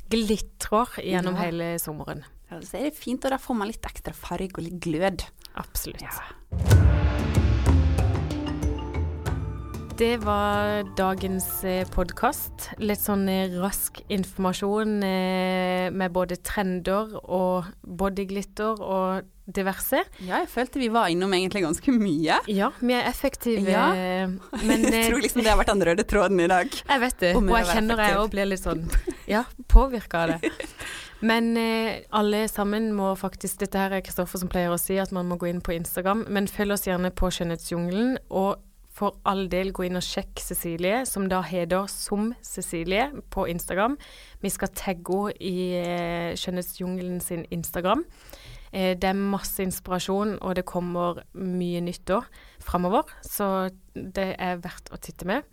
glitrer 0.10 1.00
gjennom 1.04 1.36
Ja. 1.36 1.42
hele 1.48 1.80
sommeren. 1.80 2.24
Ja, 2.52 2.60
så 2.62 2.78
er 2.78 2.90
det 2.90 2.96
fint, 2.98 3.26
og 3.26 3.32
da 3.32 3.38
får 3.38 3.56
man 3.58 3.68
litt 3.68 3.82
ekstra 3.82 4.14
farge 4.14 4.58
og 4.58 4.64
litt 4.64 4.80
glød. 4.80 5.26
Absolutt. 5.56 6.02
Ja. 6.02 7.42
Det 9.98 10.18
var 10.18 10.84
dagens 10.98 11.46
podkast. 11.96 12.66
Litt 12.84 13.00
sånn 13.00 13.30
eh, 13.32 13.54
rask 13.62 14.02
informasjon 14.12 14.98
eh, 15.08 15.86
med 15.96 16.12
både 16.12 16.36
trender 16.44 17.14
og 17.24 17.70
bodyglitter 17.80 18.82
og 18.84 19.30
diverse. 19.48 20.02
Ja, 20.20 20.42
jeg 20.44 20.50
følte 20.52 20.82
vi 20.82 20.90
var 20.92 21.08
innom 21.14 21.32
egentlig 21.38 21.64
ganske 21.64 21.94
mye. 21.96 22.42
Ja, 22.52 22.74
vi 22.82 22.98
er 22.98 23.08
effektive, 23.08 23.64
Ja. 23.72 23.86
eh, 23.96 24.36
men 24.66 24.84
jeg 24.90 25.06
eh, 25.06 25.08
tror 25.08 25.24
liksom 25.24 25.46
det 25.46 25.54
har 25.54 25.62
vært 25.62 25.72
den 25.72 25.88
røde 25.88 26.04
tråden 26.12 26.44
i 26.44 26.50
dag. 26.52 26.76
Jeg 26.76 27.04
vet 27.06 27.18
det, 27.24 27.32
og 27.40 27.50
jeg 27.56 27.72
kjenner 27.72 28.04
jeg 28.04 28.12
effektiv. 28.12 28.22
òg 28.26 28.36
blir 28.36 28.52
litt 28.52 28.66
sånn 28.66 28.86
ja, 29.32 29.46
påvirka 29.72 30.26
av 30.26 30.36
det. 30.36 30.54
Men 31.26 31.54
eh, 31.58 32.02
alle 32.14 32.44
sammen 32.52 32.90
må 32.94 33.14
faktisk 33.18 33.62
Dette 33.64 33.80
her 33.80 33.94
er 33.96 34.04
Kristoffer 34.04 34.38
som 34.44 34.50
pleier 34.52 34.74
å 34.76 34.78
si, 34.78 34.98
at 35.00 35.14
man 35.16 35.30
må 35.32 35.40
gå 35.40 35.48
inn 35.48 35.64
på 35.64 35.72
Instagram. 35.74 36.26
Men 36.28 36.52
følg 36.52 36.76
oss 36.76 36.84
gjerne 36.86 37.14
på 37.16 37.32
Skjønnhetsjungelen, 37.32 38.18
og 38.36 38.60
for 38.96 39.18
all 39.28 39.46
del 39.52 39.74
gå 39.76 39.88
inn 39.88 40.00
og 40.00 40.06
sjekk 40.06 40.40
Cecilie, 40.40 41.04
som 41.10 41.28
da 41.32 41.42
heter 41.44 41.90
Som 41.92 42.34
Cecilie 42.46 43.10
på 43.34 43.48
Instagram. 43.52 43.98
Vi 44.42 44.52
skal 44.54 44.72
tagge 44.72 45.22
henne 45.26 45.36
i 45.44 45.56
eh, 45.82 46.36
Skjønnhetsjungelen 46.40 47.20
sin 47.24 47.44
Instagram. 47.52 48.06
Eh, 48.72 48.94
det 48.96 49.10
er 49.12 49.20
masse 49.20 49.64
inspirasjon, 49.64 50.38
og 50.42 50.56
det 50.56 50.68
kommer 50.68 51.24
mye 51.36 51.84
nytt 51.84 52.06
da 52.08 52.22
framover, 52.64 53.12
så 53.24 53.70
det 53.94 54.32
er 54.40 54.64
verdt 54.64 54.92
å 54.92 55.00
titte 55.02 55.28
med. 55.28 55.44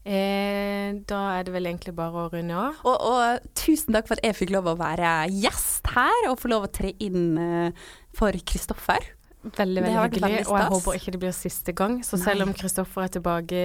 Eh, 0.00 0.96
da 1.04 1.20
er 1.36 1.44
det 1.44 1.52
vel 1.52 1.68
egentlig 1.68 1.92
bare 1.96 2.24
å 2.24 2.30
runde 2.32 2.56
av. 2.56 2.80
Og, 2.88 2.96
og 2.96 3.48
tusen 3.58 3.92
takk 3.92 4.08
for 4.08 4.16
at 4.16 4.24
jeg 4.24 4.38
fikk 4.38 4.54
lov 4.56 4.70
å 4.72 4.78
være 4.80 5.28
gjest 5.36 5.92
her, 5.92 6.28
og 6.30 6.40
få 6.40 6.52
lov 6.52 6.68
å 6.68 6.72
tre 6.72 6.94
inn 7.04 7.36
eh, 7.36 7.88
for 8.16 8.36
Kristoffer. 8.48 9.12
Veldig, 9.42 9.82
veldig 9.82 9.96
hyggelig. 9.96 10.46
Og 10.48 10.56
jeg 10.58 10.72
håper 10.74 10.96
ikke 10.98 11.12
det 11.14 11.20
blir 11.22 11.36
siste 11.36 11.72
gang. 11.76 12.00
Så 12.04 12.18
Nei. 12.18 12.24
selv 12.26 12.48
om 12.48 12.56
Kristoffer 12.56 13.06
er 13.06 13.14
tilbake 13.18 13.60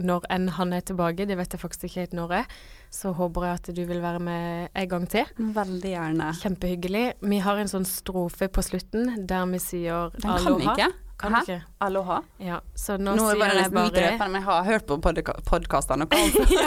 når 0.00 0.24
enn 0.32 0.48
han 0.56 0.72
er 0.72 0.84
tilbake, 0.86 1.26
det 1.28 1.36
vet 1.38 1.54
jeg 1.54 1.60
faktisk 1.60 1.88
ikke 1.88 2.04
helt 2.04 2.16
når 2.16 2.34
er, 2.40 2.56
så 2.94 3.12
håper 3.16 3.46
jeg 3.46 3.58
at 3.58 3.70
du 3.76 3.82
vil 3.88 4.00
være 4.02 4.22
med 4.22 4.70
en 4.74 4.88
gang 4.88 5.06
til. 5.10 5.28
Veldig 5.36 5.92
gjerne. 5.92 6.32
Kjempehyggelig. 6.40 7.04
Vi 7.20 7.38
har 7.44 7.60
en 7.60 7.70
sånn 7.70 7.86
strofe 7.88 8.48
på 8.48 8.64
slutten 8.64 9.26
der 9.28 9.46
vi 9.50 9.62
sier 9.62 10.14
Den 10.16 10.36
kan 10.38 10.58
vi 10.58 10.68
ikke. 10.70 10.90
Kan 11.20 11.34
Hæ? 11.36 11.40
ikke? 11.44 11.58
Aloha. 11.84 12.22
Ja, 12.40 12.62
så 12.72 12.96
nå, 12.96 13.12
Nå, 13.18 13.26
sier 13.28 13.58
jeg 13.58 13.72
bare 13.74 13.90
Vi 13.92 14.30
men 14.32 14.38
jeg 14.38 14.46
har 14.46 14.64
hørt 14.64 14.86
på 14.88 14.96
podka 15.04 15.36
podkastene. 15.44 16.08
ja, 16.16 16.66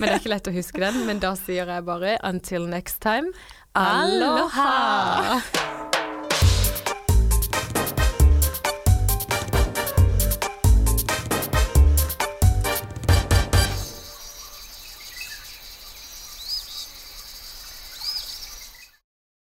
Men 0.00 0.06
det 0.08 0.14
er 0.14 0.18
ikke 0.22 0.32
lett 0.32 0.48
å 0.48 0.56
huske 0.56 0.80
den, 0.80 1.02
men 1.04 1.20
da 1.20 1.34
sier 1.36 1.68
jeg 1.68 1.84
bare 1.84 2.16
until 2.24 2.64
next 2.64 3.02
time. 3.04 3.34
Aloha! 3.76 4.70
Aloha! 5.20 5.99